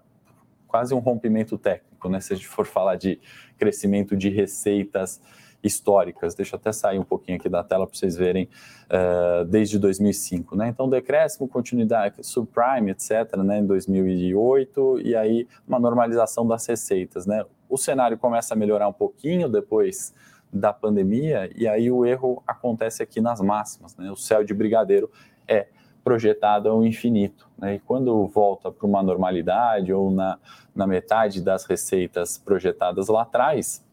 quase 0.67 0.93
um 0.93 0.99
rompimento 0.99 1.58
técnico, 1.58 2.08
né, 2.08 2.19
se 2.19 2.34
a 2.34 2.36
gente 2.36 2.47
for 2.47 2.65
falar 2.65 2.95
de 2.95 3.19
crescimento 3.58 4.15
de 4.15 4.30
receitas 4.30 5.21
históricas. 5.63 6.36
Deixa 6.36 6.56
eu 6.56 6.60
até 6.60 6.72
sair 6.72 7.00
um 7.00 7.04
pouquinho 7.04 7.38
aqui 7.38 7.50
da 7.50 7.63
tela 7.63 7.86
para 7.88 7.98
vocês 7.98 8.15
verem 8.15 8.50
uh, 8.86 9.46
desde 9.46 9.80
2005, 9.80 10.56
né? 10.56 10.70
Então 10.70 10.89
decréscimo, 10.89 11.48
continuidade 11.48 12.26
subprime, 12.26 12.91
etc, 12.91 13.36
né, 13.38 13.60
em 13.60 13.65
2008 13.65 15.02
e 15.04 15.15
aí 15.15 15.48
uma 15.67 15.80
normalização 15.80 16.48
das 16.48 16.65
receitas, 16.65 17.26
né? 17.26 17.43
O 17.70 17.78
cenário 17.78 18.17
começa 18.17 18.54
a 18.54 18.58
melhorar 18.58 18.88
um 18.88 18.93
pouquinho 18.93 19.50
depois 19.50 20.13
da 20.52 20.72
pandemia 20.72 21.50
e 21.56 21.67
aí 21.67 21.91
o 21.91 22.06
erro 22.06 22.41
acontece 22.48 23.04
aqui 23.04 23.20
nas 23.20 23.41
máximas, 23.41 23.96
né? 23.98 24.12
O 24.12 24.15
céu 24.15 24.43
de 24.43 24.54
brigadeiro 24.54 25.12
é 25.48 25.67
projetado 26.08 26.70
ao 26.70 26.86
infinito. 26.86 27.50
Né? 27.58 27.76
E 27.76 27.80
quando 27.80 28.26
volta 28.28 28.72
para 28.72 28.88
uma 28.88 29.04
normalidade 29.04 29.91
ou 29.91 30.10
na, 30.10 30.39
na 30.74 30.88
metade 30.88 31.41
das 31.41 31.65
receitas 31.65 32.38
projetadas 32.38 33.10
lá 33.10 33.24
atrás, 33.24 33.84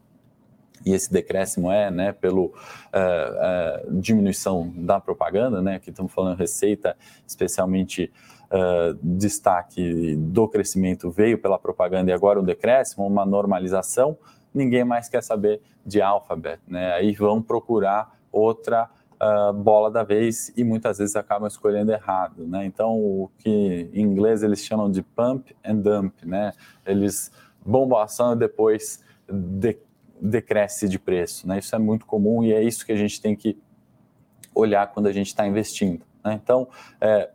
e 0.83 0.93
esse 0.93 1.11
decréscimo 1.11 1.71
é 1.71 1.89
né, 1.91 2.11
pelo 2.11 2.45
uh, 2.45 2.51
uh, 3.87 3.99
diminuição 3.99 4.71
da 4.75 4.99
propaganda, 4.99 5.61
né, 5.61 5.79
que 5.79 5.89
estamos 5.89 6.11
falando 6.11 6.37
receita, 6.37 6.97
especialmente 7.25 8.11
uh, 8.45 8.97
destaque 9.01 10.15
do 10.15 10.47
crescimento 10.47 11.09
veio 11.09 11.37
pela 11.37 11.57
propaganda 11.57 12.11
e 12.11 12.13
agora 12.13 12.39
o 12.39 12.43
decréscimo, 12.43 13.05
uma 13.05 13.25
normalização, 13.25 14.17
ninguém 14.53 14.83
mais 14.83 15.09
quer 15.09 15.21
saber 15.21 15.61
de 15.85 16.01
Alphabet, 16.01 16.59
né, 16.67 16.93
aí 16.93 17.13
vão 17.13 17.41
procurar 17.41 18.17
outra 18.31 18.89
uh, 19.21 19.53
bola 19.53 19.89
da 19.89 20.03
vez 20.03 20.51
e 20.57 20.63
muitas 20.63 20.97
vezes 20.97 21.15
acabam 21.15 21.47
escolhendo 21.47 21.91
errado, 21.91 22.45
né, 22.45 22.65
então 22.65 22.97
o 22.97 23.29
que 23.37 23.89
em 23.93 24.01
inglês 24.01 24.43
eles 24.43 24.59
chamam 24.59 24.89
de 24.89 25.01
pump 25.01 25.55
and 25.63 25.77
dump, 25.77 26.25
né, 26.25 26.51
eles 26.85 27.31
bombam 27.65 27.97
ação 27.97 28.33
e 28.33 28.35
depois 28.35 29.03
de 29.27 29.77
decresce 30.21 30.87
de 30.87 30.97
preço. 30.97 31.47
Né? 31.47 31.59
Isso 31.59 31.75
é 31.75 31.79
muito 31.79 32.05
comum 32.05 32.43
e 32.43 32.53
é 32.53 32.63
isso 32.63 32.85
que 32.85 32.91
a 32.91 32.95
gente 32.95 33.21
tem 33.21 33.35
que 33.35 33.57
olhar 34.53 34.91
quando 34.91 35.07
a 35.07 35.11
gente 35.11 35.27
está 35.27 35.45
investindo. 35.45 36.05
Né? 36.23 36.39
Então, 36.41 36.67
é, 37.01 37.29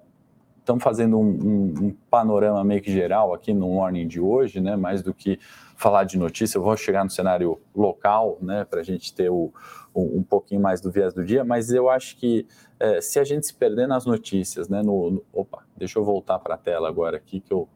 estamos 0.58 0.82
fazendo 0.82 1.18
um, 1.18 1.24
um, 1.24 1.86
um, 1.86 1.96
panorama 2.10 2.62
meio 2.64 2.80
que 2.80 2.92
geral 2.92 3.34
aqui 3.34 3.52
no 3.52 3.68
Morning 3.68 4.06
de 4.06 4.20
hoje, 4.20 4.60
né? 4.60 4.76
mais 4.76 5.02
do 5.02 5.12
que 5.12 5.38
falar 5.80 6.04
de 6.04 6.18
notícia, 6.18 6.58
eu 6.58 6.62
vou 6.62 6.76
chegar 6.76 7.02
no 7.04 7.10
cenário 7.10 7.58
local, 7.74 8.36
né, 8.42 8.66
para 8.66 8.80
a 8.80 8.82
gente 8.82 9.14
ter 9.14 9.30
o, 9.30 9.50
um, 9.94 10.18
um, 10.18 10.22
pouquinho 10.22 10.60
mais 10.60 10.78
do 10.78 10.90
viés 10.90 11.14
do 11.14 11.24
dia, 11.24 11.42
mas 11.42 11.72
eu 11.72 11.88
acho 11.88 12.18
que 12.18 12.46
é, 12.78 13.00
se 13.00 13.18
a 13.18 13.24
gente 13.24 13.46
se 13.46 13.54
perder 13.54 13.88
nas 13.88 14.04
notícias, 14.04 14.68
né, 14.68 14.82
no, 14.82 15.10
no 15.10 15.24
opa, 15.32 15.64
deixa 15.74 15.98
eu 15.98 16.04
voltar 16.04 16.38
para 16.38 16.54
a 16.54 16.58
tela 16.58 16.86
agora 16.86 17.16
aqui 17.16 17.40
que 17.40 17.50
eu 17.50 17.66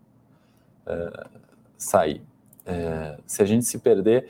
é, 0.87 1.27
saí. 1.79 2.21
É, 2.67 3.19
se 3.27 3.43
a 3.43 3.47
gente 3.47 3.65
se 3.65 3.79
perder 3.79 4.29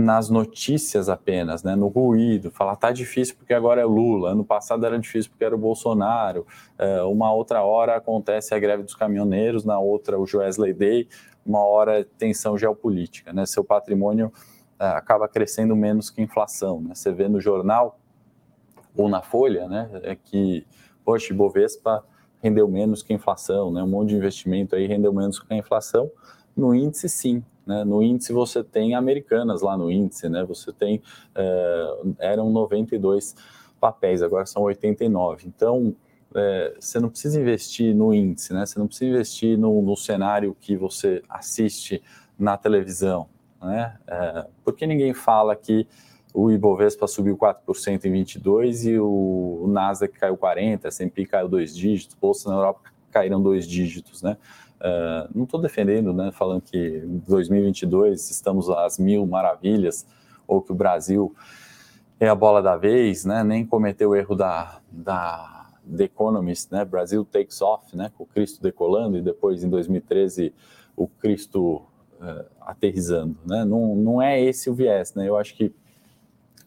nas 0.00 0.30
notícias 0.30 1.08
apenas, 1.08 1.62
né, 1.62 1.76
no 1.76 1.88
ruído, 1.88 2.50
falar 2.50 2.76
tá 2.76 2.90
difícil 2.90 3.36
porque 3.36 3.52
agora 3.54 3.80
é 3.80 3.84
Lula, 3.84 4.30
ano 4.30 4.44
passado 4.44 4.84
era 4.84 4.98
difícil 4.98 5.30
porque 5.30 5.44
era 5.44 5.54
o 5.54 5.58
Bolsonaro, 5.58 6.46
é, 6.78 7.02
uma 7.02 7.32
outra 7.32 7.62
hora 7.62 7.96
acontece 7.96 8.54
a 8.54 8.58
greve 8.58 8.82
dos 8.82 8.94
caminhoneiros, 8.94 9.64
na 9.64 9.78
outra 9.78 10.18
o 10.18 10.26
Joesley 10.26 10.72
Day, 10.72 11.08
uma 11.44 11.60
hora 11.60 12.04
tensão 12.18 12.56
geopolítica, 12.56 13.32
né, 13.32 13.46
seu 13.46 13.62
patrimônio 13.62 14.32
é, 14.78 14.86
acaba 14.86 15.28
crescendo 15.28 15.76
menos 15.76 16.10
que 16.10 16.22
inflação, 16.22 16.80
né, 16.80 16.94
você 16.94 17.12
vê 17.12 17.28
no 17.28 17.40
jornal 17.40 17.98
ou 18.96 19.08
na 19.08 19.22
Folha, 19.22 19.68
né, 19.68 19.90
é 20.02 20.16
que, 20.16 20.66
poxa, 21.04 21.34
Bovespa 21.34 22.04
rendeu 22.42 22.66
menos 22.66 23.02
que 23.02 23.12
inflação, 23.12 23.70
né, 23.70 23.82
um 23.82 23.88
monte 23.88 24.10
de 24.10 24.16
investimento 24.16 24.74
aí 24.74 24.86
rendeu 24.86 25.12
menos 25.12 25.38
que 25.38 25.52
a 25.52 25.56
inflação, 25.56 26.10
no 26.60 26.74
índice 26.74 27.08
sim, 27.08 27.42
né? 27.66 27.84
No 27.84 28.02
índice 28.02 28.32
você 28.32 28.62
tem 28.62 28.94
americanas 28.94 29.62
lá 29.62 29.76
no 29.76 29.90
índice, 29.90 30.28
né? 30.28 30.44
Você 30.44 30.72
tem 30.72 31.02
é, 31.34 31.96
eram 32.18 32.50
92 32.50 33.34
papéis, 33.80 34.22
agora 34.22 34.46
são 34.46 34.62
89. 34.62 35.48
Então 35.48 35.94
é, 36.34 36.74
você 36.78 37.00
não 37.00 37.08
precisa 37.08 37.40
investir 37.40 37.94
no 37.94 38.14
índice, 38.14 38.52
né? 38.52 38.64
Você 38.66 38.78
não 38.78 38.86
precisa 38.86 39.10
investir 39.10 39.58
no, 39.58 39.82
no 39.82 39.96
cenário 39.96 40.56
que 40.60 40.76
você 40.76 41.22
assiste 41.28 42.02
na 42.38 42.56
televisão, 42.56 43.28
né? 43.60 43.96
É, 44.06 44.46
porque 44.64 44.86
ninguém 44.86 45.12
fala 45.14 45.56
que 45.56 45.86
o 46.32 46.50
Ibovespa 46.50 47.06
subiu 47.06 47.36
4% 47.36 48.04
em 48.04 48.12
22 48.12 48.86
e 48.86 48.98
o, 48.98 49.66
Nasdaq 49.68 50.16
caiu 50.18 50.36
40, 50.36 50.86
a 50.86 50.88
S&P 50.88 51.26
caiu 51.26 51.48
dois 51.48 51.74
dígitos, 51.74 52.16
bolsa 52.20 52.48
na 52.48 52.56
Europa 52.56 52.90
caíram 53.10 53.42
dois 53.42 53.66
dígitos, 53.66 54.22
né? 54.22 54.36
Uh, 54.80 55.28
não 55.34 55.44
estou 55.44 55.60
defendendo, 55.60 56.12
né, 56.14 56.30
falando 56.32 56.62
que 56.62 57.02
em 57.04 57.18
2022 57.28 58.30
estamos 58.30 58.70
às 58.70 58.98
mil 58.98 59.26
maravilhas, 59.26 60.06
ou 60.46 60.62
que 60.62 60.72
o 60.72 60.74
Brasil 60.74 61.34
é 62.18 62.28
a 62.28 62.34
bola 62.34 62.62
da 62.62 62.76
vez, 62.76 63.26
né, 63.26 63.44
nem 63.44 63.64
cometeu 63.64 64.10
o 64.10 64.16
erro 64.16 64.34
da, 64.34 64.80
da 64.90 65.70
The 65.96 66.04
Economist, 66.04 66.72
né, 66.72 66.84
Brasil 66.84 67.26
takes 67.26 67.60
off, 67.60 67.94
né, 67.94 68.10
com 68.16 68.24
o 68.24 68.26
Cristo 68.26 68.62
decolando 68.62 69.18
e 69.18 69.22
depois 69.22 69.62
em 69.62 69.68
2013 69.68 70.54
o 70.96 71.06
Cristo 71.06 71.76
uh, 72.20 72.44
aterrizando, 72.60 73.36
né, 73.44 73.64
não, 73.66 73.94
não 73.94 74.22
é 74.22 74.40
esse 74.40 74.70
o 74.70 74.74
viés, 74.74 75.14
né, 75.14 75.28
eu 75.28 75.36
acho 75.36 75.54
que 75.54 75.74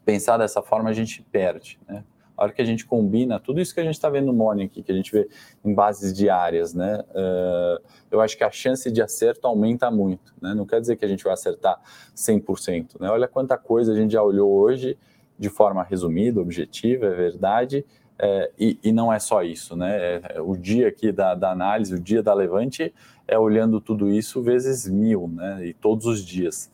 pensar 0.05 0.37
dessa 0.37 0.61
forma 0.61 0.89
a 0.89 0.93
gente 0.93 1.23
perde, 1.23 1.79
né, 1.87 2.03
a 2.37 2.43
hora 2.43 2.51
que 2.51 2.61
a 2.61 2.65
gente 2.65 2.85
combina 2.85 3.39
tudo 3.39 3.61
isso 3.61 3.73
que 3.73 3.79
a 3.79 3.83
gente 3.83 3.95
está 3.95 4.09
vendo 4.09 4.27
no 4.27 4.33
Morning 4.33 4.65
aqui, 4.65 4.81
que 4.81 4.91
a 4.91 4.95
gente 4.95 5.11
vê 5.11 5.29
em 5.63 5.73
bases 5.73 6.13
diárias, 6.13 6.73
né? 6.73 7.03
Uh, 7.09 7.83
eu 8.11 8.21
acho 8.21 8.37
que 8.37 8.43
a 8.43 8.51
chance 8.51 8.91
de 8.91 9.01
acerto 9.01 9.47
aumenta 9.47 9.89
muito, 9.91 10.33
né? 10.41 10.53
Não 10.53 10.65
quer 10.65 10.81
dizer 10.81 10.95
que 10.95 11.05
a 11.05 11.07
gente 11.07 11.23
vai 11.23 11.33
acertar 11.33 11.79
100%, 12.15 12.99
né? 12.99 13.09
Olha 13.09 13.27
quanta 13.27 13.57
coisa 13.57 13.91
a 13.91 13.95
gente 13.95 14.13
já 14.13 14.23
olhou 14.23 14.51
hoje 14.51 14.97
de 15.37 15.49
forma 15.49 15.83
resumida, 15.83 16.39
objetiva, 16.39 17.07
é 17.07 17.13
verdade, 17.13 17.85
é, 18.17 18.51
e, 18.57 18.79
e, 18.83 18.91
não 18.91 19.11
é 19.11 19.19
só 19.19 19.41
isso, 19.43 19.75
né? 19.75 19.97
É, 19.97 20.21
é, 20.35 20.41
o 20.41 20.55
dia 20.55 20.87
aqui 20.87 21.11
da, 21.11 21.33
da, 21.33 21.51
análise, 21.51 21.95
o 21.95 21.99
dia 21.99 22.21
da 22.21 22.33
Levante 22.33 22.93
é 23.27 23.37
olhando 23.37 23.81
tudo 23.81 24.09
isso 24.09 24.41
vezes 24.41 24.87
mil, 24.87 25.27
né? 25.27 25.65
E 25.65 25.73
todos 25.73 26.05
os 26.05 26.23
dias. 26.23 26.71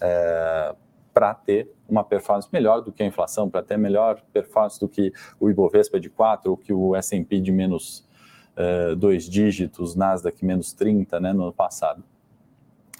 É, 0.00 0.74
para 1.16 1.32
ter 1.32 1.72
uma 1.88 2.04
performance 2.04 2.46
melhor 2.52 2.82
do 2.82 2.92
que 2.92 3.02
a 3.02 3.06
inflação, 3.06 3.48
para 3.48 3.62
ter 3.62 3.78
melhor 3.78 4.20
performance 4.34 4.78
do 4.78 4.86
que 4.86 5.14
o 5.40 5.48
Ibovespa 5.48 5.98
de 5.98 6.10
4 6.10 6.50
ou 6.50 6.58
que 6.58 6.74
o 6.74 6.94
S&P 6.94 7.40
de 7.40 7.50
menos 7.50 8.06
uh, 8.54 8.94
dois 8.94 9.24
dígitos, 9.24 9.96
Nasdaq 9.96 10.44
menos 10.44 10.74
30 10.74 11.18
né, 11.18 11.32
no 11.32 11.44
ano 11.44 11.52
passado. 11.54 12.04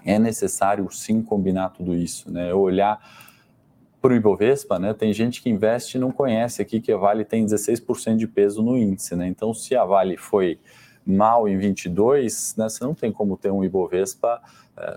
É 0.02 0.18
necessário 0.18 0.90
sim 0.90 1.20
combinar 1.20 1.68
tudo 1.74 1.94
isso, 1.94 2.32
né, 2.32 2.54
olhar 2.54 2.98
para 4.00 4.14
o 4.14 4.16
Ibovespa, 4.16 4.78
né, 4.78 4.94
tem 4.94 5.12
gente 5.12 5.42
que 5.42 5.50
investe 5.50 5.98
e 5.98 6.00
não 6.00 6.10
conhece 6.10 6.62
aqui 6.62 6.80
que 6.80 6.90
a 6.90 6.96
Vale 6.96 7.22
tem 7.22 7.44
16% 7.44 8.16
de 8.16 8.26
peso 8.26 8.62
no 8.62 8.78
índice, 8.78 9.14
né, 9.14 9.28
então 9.28 9.52
se 9.52 9.76
a 9.76 9.84
Vale 9.84 10.16
foi 10.16 10.58
mal 11.04 11.46
em 11.46 11.58
22, 11.58 12.54
né, 12.56 12.66
você 12.66 12.82
não 12.82 12.94
tem 12.94 13.12
como 13.12 13.36
ter 13.36 13.50
um 13.50 13.62
Ibovespa 13.62 14.40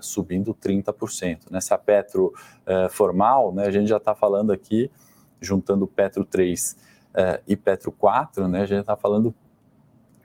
subindo 0.00 0.54
30%. 0.54 1.50
Né? 1.50 1.60
Se 1.60 1.72
a 1.72 1.78
Petro 1.78 2.32
é, 2.66 2.88
formal, 2.88 3.52
né, 3.52 3.66
a 3.66 3.70
gente 3.70 3.88
já 3.88 3.96
está 3.96 4.14
falando 4.14 4.52
aqui, 4.52 4.90
juntando 5.40 5.86
Petro 5.86 6.24
3 6.24 6.76
é, 7.14 7.40
e 7.46 7.56
Petro 7.56 7.90
4, 7.90 8.46
né, 8.46 8.62
a 8.62 8.66
gente 8.66 8.80
está 8.80 8.96
falando 8.96 9.34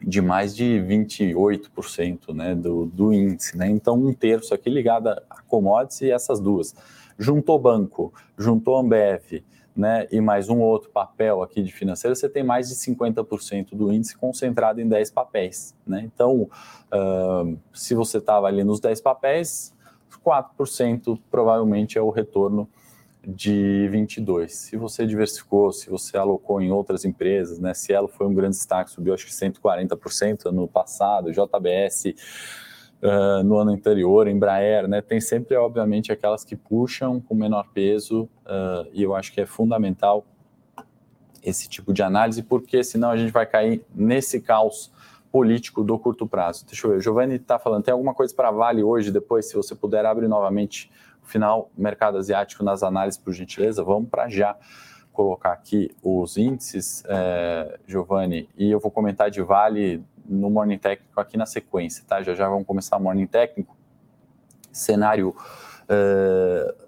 de 0.01 0.21
mais 0.21 0.55
de 0.55 0.65
28% 0.87 2.33
né, 2.33 2.53
do, 2.53 2.85
do 2.85 3.13
índice. 3.13 3.57
Né? 3.57 3.69
Então, 3.69 3.95
um 3.95 4.13
terço 4.13 4.53
aqui 4.53 4.69
ligado 4.69 5.09
a 5.09 5.41
commodities 5.47 6.01
e 6.01 6.11
essas 6.11 6.39
duas. 6.39 6.75
Juntou 7.17 7.57
banco, 7.57 8.13
juntou 8.37 8.77
Ambev, 8.77 9.41
né, 9.75 10.07
e 10.11 10.21
mais 10.21 10.47
um 10.49 10.59
outro 10.59 10.89
papel 10.89 11.43
aqui 11.43 11.61
de 11.61 11.71
financeiro, 11.71 12.15
você 12.15 12.29
tem 12.29 12.43
mais 12.43 12.69
de 12.69 12.75
50% 12.75 13.75
do 13.75 13.91
índice 13.91 14.15
concentrado 14.15 14.79
em 14.79 14.87
10 14.87 15.11
papéis. 15.11 15.75
Né? 15.85 16.03
Então, 16.05 16.43
uh, 16.43 17.57
se 17.73 17.93
você 17.93 18.19
estava 18.19 18.47
ali 18.47 18.63
nos 18.63 18.79
10 18.79 19.01
papéis, 19.01 19.75
4% 20.25 21.19
provavelmente 21.29 21.97
é 21.97 22.01
o 22.01 22.09
retorno 22.09 22.67
de 23.27 23.87
22. 23.89 24.53
Se 24.53 24.77
você 24.77 25.05
diversificou, 25.05 25.71
se 25.71 25.89
você 25.89 26.17
alocou 26.17 26.61
em 26.61 26.71
outras 26.71 27.05
empresas, 27.05 27.59
né? 27.59 27.73
Cielo 27.73 28.07
foi 28.07 28.27
um 28.27 28.33
grande 28.33 28.55
destaque, 28.55 28.91
subiu 28.91 29.13
acho 29.13 29.25
que 29.25 29.31
140% 29.31 30.51
no 30.51 30.67
passado, 30.67 31.31
JBS 31.31 32.13
uh, 33.05 33.43
no 33.43 33.57
ano 33.57 33.71
anterior, 33.71 34.27
Embraer, 34.27 34.87
né? 34.87 35.01
Tem 35.01 35.21
sempre, 35.21 35.55
obviamente, 35.55 36.11
aquelas 36.11 36.43
que 36.43 36.55
puxam 36.55 37.19
com 37.21 37.35
menor 37.35 37.67
peso 37.73 38.23
uh, 38.45 38.87
e 38.91 39.03
eu 39.03 39.15
acho 39.15 39.31
que 39.31 39.39
é 39.39 39.45
fundamental 39.45 40.25
esse 41.43 41.69
tipo 41.69 41.93
de 41.93 42.01
análise, 42.01 42.41
porque 42.41 42.83
senão 42.83 43.11
a 43.11 43.17
gente 43.17 43.31
vai 43.31 43.45
cair 43.45 43.85
nesse 43.93 44.41
caos 44.41 44.91
político 45.31 45.83
do 45.83 45.99
curto 45.99 46.25
prazo. 46.25 46.65
Deixa 46.65 46.87
eu 46.87 46.91
ver, 46.91 47.01
Giovanni 47.01 47.35
está 47.35 47.59
falando, 47.59 47.83
tem 47.83 47.91
alguma 47.91 48.13
coisa 48.13 48.33
para 48.33 48.49
Vale 48.49 48.83
hoje, 48.83 49.11
depois, 49.11 49.47
se 49.47 49.55
você 49.55 49.75
puder, 49.75 50.05
abre 50.05 50.27
novamente 50.27 50.89
o 51.21 51.27
final, 51.27 51.69
mercado 51.77 52.17
asiático 52.17 52.63
nas 52.63 52.81
análises, 52.81 53.19
por 53.19 53.33
gentileza, 53.33 53.83
vamos 53.83 54.09
para 54.09 54.27
já 54.27 54.57
colocar 55.13 55.51
aqui 55.51 55.91
os 56.01 56.35
índices, 56.35 57.03
é, 57.07 57.77
Giovanni, 57.85 58.49
e 58.57 58.71
eu 58.71 58.79
vou 58.79 58.89
comentar 58.89 59.29
de 59.29 59.41
Vale 59.41 60.03
no 60.27 60.49
Morning 60.49 60.77
Técnico 60.77 61.19
aqui 61.19 61.37
na 61.37 61.45
sequência, 61.45 62.03
tá? 62.07 62.21
Já 62.21 62.33
já 62.33 62.49
vamos 62.49 62.65
começar 62.65 62.97
o 62.97 63.01
Morning 63.01 63.27
Técnico. 63.27 63.75
Cenário 64.71 65.29
uh, 65.29 66.85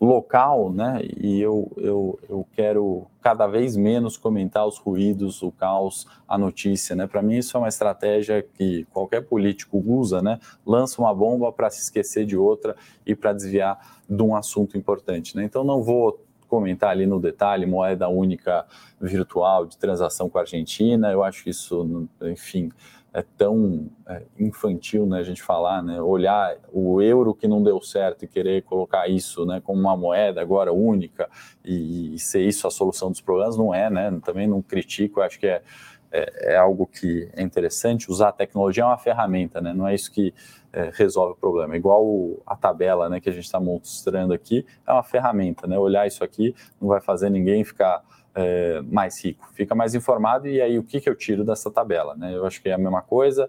local, 0.00 0.72
né? 0.72 1.00
E 1.16 1.40
eu, 1.40 1.70
eu, 1.76 2.18
eu 2.28 2.46
quero 2.52 3.06
cada 3.20 3.46
vez 3.46 3.76
menos 3.76 4.16
comentar 4.16 4.66
os 4.66 4.78
ruídos, 4.78 5.42
o 5.42 5.50
caos, 5.50 6.06
a 6.28 6.36
notícia, 6.36 6.94
né? 6.94 7.06
Para 7.06 7.22
mim 7.22 7.36
isso 7.36 7.56
é 7.56 7.60
uma 7.60 7.68
estratégia 7.68 8.42
que 8.42 8.84
qualquer 8.92 9.22
político 9.22 9.82
usa, 9.84 10.22
né? 10.22 10.38
Lança 10.64 11.00
uma 11.00 11.14
bomba 11.14 11.52
para 11.52 11.70
se 11.70 11.80
esquecer 11.80 12.26
de 12.26 12.36
outra 12.36 12.76
e 13.04 13.14
para 13.14 13.32
desviar 13.32 14.00
de 14.08 14.22
um 14.22 14.36
assunto 14.36 14.76
importante, 14.76 15.36
né? 15.36 15.44
Então 15.44 15.64
não 15.64 15.82
vou 15.82 16.25
comentar 16.56 16.88
ali 16.88 17.04
no 17.04 17.20
detalhe 17.20 17.66
moeda 17.66 18.08
única 18.08 18.64
virtual 18.98 19.66
de 19.66 19.76
transação 19.76 20.30
com 20.30 20.38
a 20.38 20.40
Argentina. 20.40 21.12
Eu 21.12 21.22
acho 21.22 21.44
que 21.44 21.50
isso, 21.50 22.08
enfim, 22.22 22.70
é 23.12 23.22
tão 23.36 23.90
é, 24.08 24.22
infantil, 24.38 25.04
né, 25.06 25.18
a 25.18 25.22
gente 25.22 25.42
falar, 25.42 25.82
né, 25.82 26.00
olhar 26.00 26.56
o 26.72 27.02
euro 27.02 27.34
que 27.34 27.46
não 27.46 27.62
deu 27.62 27.80
certo 27.82 28.24
e 28.24 28.28
querer 28.28 28.62
colocar 28.62 29.06
isso, 29.06 29.44
né, 29.44 29.60
como 29.62 29.78
uma 29.78 29.96
moeda 29.96 30.40
agora 30.40 30.72
única 30.72 31.28
e, 31.62 32.14
e 32.14 32.18
ser 32.18 32.42
isso 32.42 32.66
a 32.66 32.70
solução 32.70 33.10
dos 33.10 33.20
problemas, 33.20 33.56
não 33.56 33.74
é, 33.74 33.90
né, 33.90 34.18
também 34.24 34.46
não 34.46 34.62
critico, 34.62 35.20
acho 35.20 35.38
que 35.38 35.46
é, 35.46 35.62
é, 36.10 36.54
é, 36.54 36.56
algo 36.56 36.86
que 36.86 37.28
é 37.32 37.42
interessante, 37.42 38.10
usar 38.10 38.28
a 38.28 38.32
tecnologia 38.32 38.82
é 38.82 38.86
uma 38.86 38.98
ferramenta, 38.98 39.60
né, 39.60 39.72
não 39.72 39.86
é 39.86 39.94
isso 39.94 40.10
que 40.10 40.32
é, 40.72 40.90
resolve 40.94 41.32
o 41.32 41.36
problema, 41.36 41.76
igual 41.76 42.04
a 42.46 42.56
tabela, 42.56 43.08
né, 43.08 43.20
que 43.20 43.28
a 43.28 43.32
gente 43.32 43.44
está 43.44 43.60
mostrando 43.60 44.32
aqui, 44.32 44.64
é 44.86 44.92
uma 44.92 45.02
ferramenta, 45.02 45.66
né, 45.66 45.78
olhar 45.78 46.06
isso 46.06 46.22
aqui 46.22 46.54
não 46.80 46.88
vai 46.88 47.00
fazer 47.00 47.30
ninguém 47.30 47.64
ficar 47.64 48.02
é, 48.36 48.82
mais 48.82 49.24
rico, 49.24 49.48
fica 49.54 49.74
mais 49.74 49.94
informado 49.94 50.46
e 50.46 50.60
aí 50.60 50.78
o 50.78 50.84
que, 50.84 51.00
que 51.00 51.08
eu 51.08 51.16
tiro 51.16 51.42
dessa 51.42 51.70
tabela? 51.70 52.14
Né? 52.14 52.36
Eu 52.36 52.44
acho 52.44 52.60
que 52.60 52.68
é 52.68 52.74
a 52.74 52.78
mesma 52.78 53.00
coisa. 53.00 53.48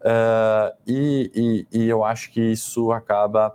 Uh, 0.00 0.72
e, 0.86 1.66
e, 1.72 1.80
e, 1.80 1.88
eu 1.88 2.02
acho 2.02 2.30
que 2.30 2.40
isso 2.40 2.90
acaba 2.90 3.54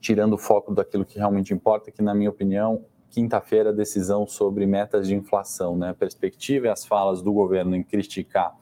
tirando 0.00 0.32
o 0.32 0.38
foco 0.38 0.72
daquilo 0.74 1.04
que 1.04 1.18
realmente 1.18 1.52
importa, 1.52 1.90
que 1.90 2.00
na 2.00 2.14
minha 2.14 2.30
opinião, 2.30 2.86
quinta-feira, 3.12 3.72
decisão 3.72 4.26
sobre 4.26 4.66
metas 4.66 5.06
de 5.06 5.14
inflação, 5.14 5.76
né? 5.76 5.90
a 5.90 5.94
perspectiva 5.94 6.66
e 6.66 6.70
as 6.70 6.84
falas 6.84 7.22
do 7.22 7.32
governo 7.32 7.76
em 7.76 7.82
criticar 7.82 8.56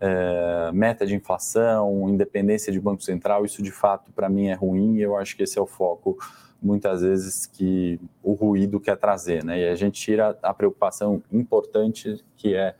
é, 0.00 0.70
meta 0.72 1.06
de 1.06 1.14
inflação, 1.14 2.08
independência 2.08 2.72
de 2.72 2.78
Banco 2.78 3.02
Central, 3.02 3.44
isso 3.44 3.62
de 3.62 3.72
fato 3.72 4.12
para 4.12 4.28
mim 4.28 4.46
é 4.46 4.54
ruim 4.54 4.96
e 4.96 5.02
eu 5.02 5.16
acho 5.16 5.36
que 5.36 5.42
esse 5.42 5.58
é 5.58 5.62
o 5.62 5.66
foco 5.66 6.16
muitas 6.60 7.00
vezes 7.02 7.46
que 7.46 8.00
o 8.22 8.32
ruído 8.32 8.78
quer 8.78 8.96
trazer, 8.96 9.44
né? 9.44 9.60
E 9.60 9.68
a 9.68 9.74
gente 9.74 10.00
tira 10.00 10.36
a 10.42 10.52
preocupação 10.52 11.22
importante 11.32 12.24
que 12.36 12.54
é 12.54 12.74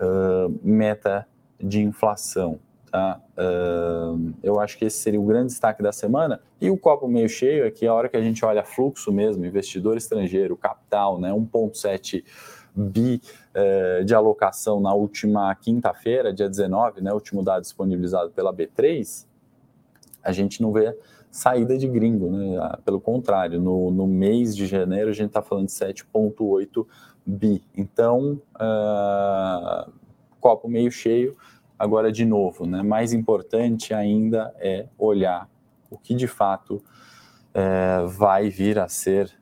uh, 0.00 0.58
meta 0.62 1.26
de 1.58 1.80
inflação, 1.82 2.58
tá? 2.90 3.20
Uh, 3.36 4.32
eu 4.42 4.60
acho 4.60 4.76
que 4.76 4.84
esse 4.84 4.98
seria 4.98 5.20
o 5.20 5.24
grande 5.24 5.48
destaque 5.48 5.82
da 5.82 5.92
semana. 5.92 6.40
E 6.60 6.70
o 6.70 6.76
copo 6.76 7.08
meio 7.08 7.28
cheio 7.28 7.64
é 7.64 7.70
que 7.70 7.86
a 7.86 7.94
hora 7.94 8.08
que 8.08 8.16
a 8.16 8.20
gente 8.20 8.44
olha 8.44 8.64
fluxo 8.64 9.12
mesmo, 9.12 9.44
investidor 9.44 9.96
estrangeiro, 9.96 10.56
capital, 10.56 11.18
né? 11.18 11.30
1,7 11.30 12.24
bi 12.74 13.20
uh, 13.54 14.04
de 14.04 14.14
alocação 14.14 14.80
na 14.80 14.92
última 14.92 15.54
quinta-feira, 15.54 16.32
dia 16.32 16.48
19, 16.48 17.00
né? 17.00 17.12
Último 17.12 17.42
dado 17.42 17.62
disponibilizado 17.62 18.30
pela 18.30 18.52
B3, 18.52 19.26
a 20.22 20.32
gente 20.32 20.60
não 20.60 20.72
vê 20.72 20.96
saída 21.30 21.78
de 21.78 21.86
gringo, 21.86 22.30
né? 22.30 22.58
Ah, 22.60 22.78
pelo 22.84 23.00
contrário, 23.00 23.60
no, 23.60 23.90
no 23.90 24.06
mês 24.06 24.54
de 24.56 24.66
janeiro 24.66 25.10
a 25.10 25.14
gente 25.14 25.28
está 25.28 25.42
falando 25.42 25.66
de 25.66 25.72
7,8 25.72 26.86
bi. 27.24 27.62
Então, 27.76 28.40
uh, 28.56 29.90
copo 30.40 30.68
meio 30.68 30.90
cheio. 30.90 31.36
Agora, 31.80 32.12
de 32.12 32.26
novo, 32.26 32.66
né? 32.66 32.82
mais 32.82 33.14
importante 33.14 33.94
ainda 33.94 34.54
é 34.58 34.86
olhar 34.98 35.48
o 35.90 35.96
que 35.96 36.14
de 36.14 36.28
fato 36.28 36.84
é, 37.54 38.04
vai 38.06 38.50
vir 38.50 38.78
a 38.78 38.86
ser 38.86 39.32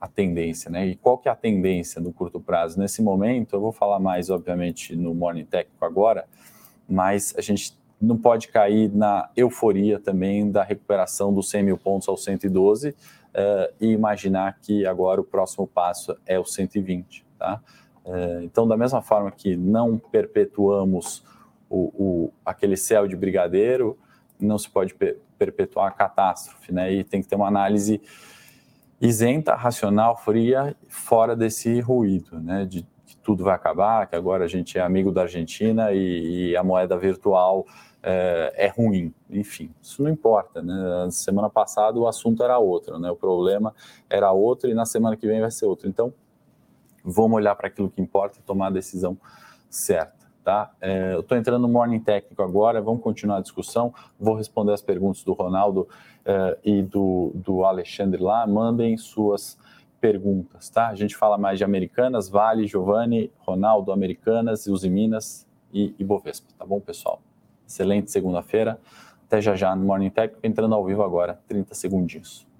a 0.00 0.08
tendência, 0.08 0.70
né? 0.70 0.86
E 0.86 0.96
qual 0.96 1.18
que 1.18 1.28
é 1.28 1.32
a 1.32 1.36
tendência 1.36 2.00
no 2.00 2.10
curto 2.10 2.40
prazo? 2.40 2.80
Nesse 2.80 3.02
momento, 3.02 3.54
eu 3.54 3.60
vou 3.60 3.72
falar 3.72 4.00
mais, 4.00 4.30
obviamente, 4.30 4.96
no 4.96 5.14
Morning 5.14 5.44
Técnico 5.44 5.84
agora, 5.84 6.24
mas 6.88 7.34
a 7.36 7.42
gente 7.42 7.78
não 8.00 8.16
pode 8.16 8.48
cair 8.48 8.90
na 8.90 9.28
euforia 9.36 10.00
também 10.00 10.50
da 10.50 10.62
recuperação 10.62 11.30
dos 11.32 11.50
100 11.50 11.62
mil 11.62 11.76
pontos 11.76 12.08
ao 12.08 12.16
112 12.16 12.88
uh, 12.88 12.94
e 13.78 13.88
imaginar 13.88 14.58
que 14.62 14.86
agora 14.86 15.20
o 15.20 15.24
próximo 15.24 15.66
passo 15.66 16.16
é 16.24 16.38
o 16.38 16.44
120. 16.44 17.26
Tá? 17.38 17.60
Uh, 18.02 18.44
então, 18.44 18.66
da 18.66 18.78
mesma 18.78 19.02
forma 19.02 19.30
que 19.30 19.56
não 19.56 19.98
perpetuamos 19.98 21.22
o, 21.72 21.92
o, 21.94 22.32
aquele 22.44 22.76
céu 22.76 23.08
de 23.08 23.16
brigadeiro, 23.16 23.98
não 24.38 24.58
se 24.58 24.68
pode 24.68 24.94
per 24.94 25.16
perpetuar 25.38 25.88
a 25.88 25.90
catástrofe, 25.90 26.72
né? 26.72 26.92
E 26.92 27.02
tem 27.02 27.20
que 27.20 27.26
ter 27.26 27.34
uma 27.34 27.48
análise 27.48 28.00
isenta, 29.00 29.56
racional, 29.56 30.16
fria, 30.16 30.76
fora 30.88 31.34
desse 31.34 31.80
ruído, 31.80 32.38
né? 32.38 32.64
De 32.64 32.86
que 33.04 33.16
tudo 33.16 33.42
vai 33.42 33.54
acabar, 33.56 34.06
que 34.06 34.14
agora 34.14 34.44
a 34.44 34.46
gente 34.46 34.78
é 34.78 34.80
amigo 34.80 35.10
da 35.10 35.22
Argentina 35.22 35.90
e, 35.90 36.50
e 36.50 36.56
a 36.56 36.62
moeda 36.62 36.96
virtual 36.96 37.66
é, 38.00 38.52
é, 38.56 38.68
ruim. 38.68 39.12
Enfim, 39.28 39.74
isso 39.82 40.00
não 40.00 40.10
importa, 40.10 40.62
né? 40.62 41.08
semana 41.10 41.50
passada 41.50 41.98
o 41.98 42.06
assunto 42.06 42.44
era 42.44 42.56
outro, 42.58 43.00
né? 43.00 43.10
O 43.10 43.16
problema 43.16 43.74
era 44.08 44.30
outro 44.30 44.70
e 44.70 44.74
na 44.74 44.86
semana 44.86 45.16
que 45.16 45.26
vem 45.26 45.40
vai 45.40 45.50
ser 45.50 45.66
outro. 45.66 45.88
Então, 45.88 46.14
vamos 47.04 47.36
olhar 47.36 47.56
para 47.56 47.66
aquilo 47.66 47.90
que 47.90 48.00
importa 48.00 48.38
e 48.38 48.42
tomar 48.42 48.68
a 48.68 48.70
decisão 48.70 49.18
certa. 49.68 50.21
Tá? 50.44 50.72
É, 50.80 51.14
eu 51.14 51.20
estou 51.20 51.38
entrando 51.38 51.62
no 51.62 51.68
Morning 51.68 52.00
Técnico 52.00 52.42
agora, 52.42 52.82
vamos 52.82 53.00
continuar 53.00 53.36
a 53.36 53.40
discussão. 53.40 53.94
Vou 54.18 54.34
responder 54.34 54.72
as 54.72 54.82
perguntas 54.82 55.22
do 55.22 55.32
Ronaldo 55.32 55.88
é, 56.24 56.58
e 56.64 56.82
do, 56.82 57.30
do 57.34 57.64
Alexandre 57.64 58.20
lá. 58.20 58.44
Mandem 58.46 58.96
suas 58.96 59.56
perguntas, 60.00 60.68
tá? 60.68 60.88
A 60.88 60.96
gente 60.96 61.16
fala 61.16 61.38
mais 61.38 61.58
de 61.58 61.64
Americanas, 61.64 62.28
Vale, 62.28 62.66
Giovanni, 62.66 63.30
Ronaldo, 63.38 63.92
Americanas, 63.92 64.66
Uzi 64.66 64.90
Minas 64.90 65.46
e, 65.72 65.94
e 65.96 66.02
Bovespa, 66.02 66.48
tá 66.58 66.66
bom, 66.66 66.80
pessoal? 66.80 67.22
Excelente 67.64 68.10
segunda-feira. 68.10 68.80
Até 69.26 69.40
já 69.40 69.54
já 69.54 69.74
no 69.76 69.84
Morning 69.84 70.10
Tech, 70.10 70.34
entrando 70.42 70.74
ao 70.74 70.84
vivo 70.84 71.02
agora, 71.04 71.40
30 71.46 71.74
segundinhos. 71.74 72.51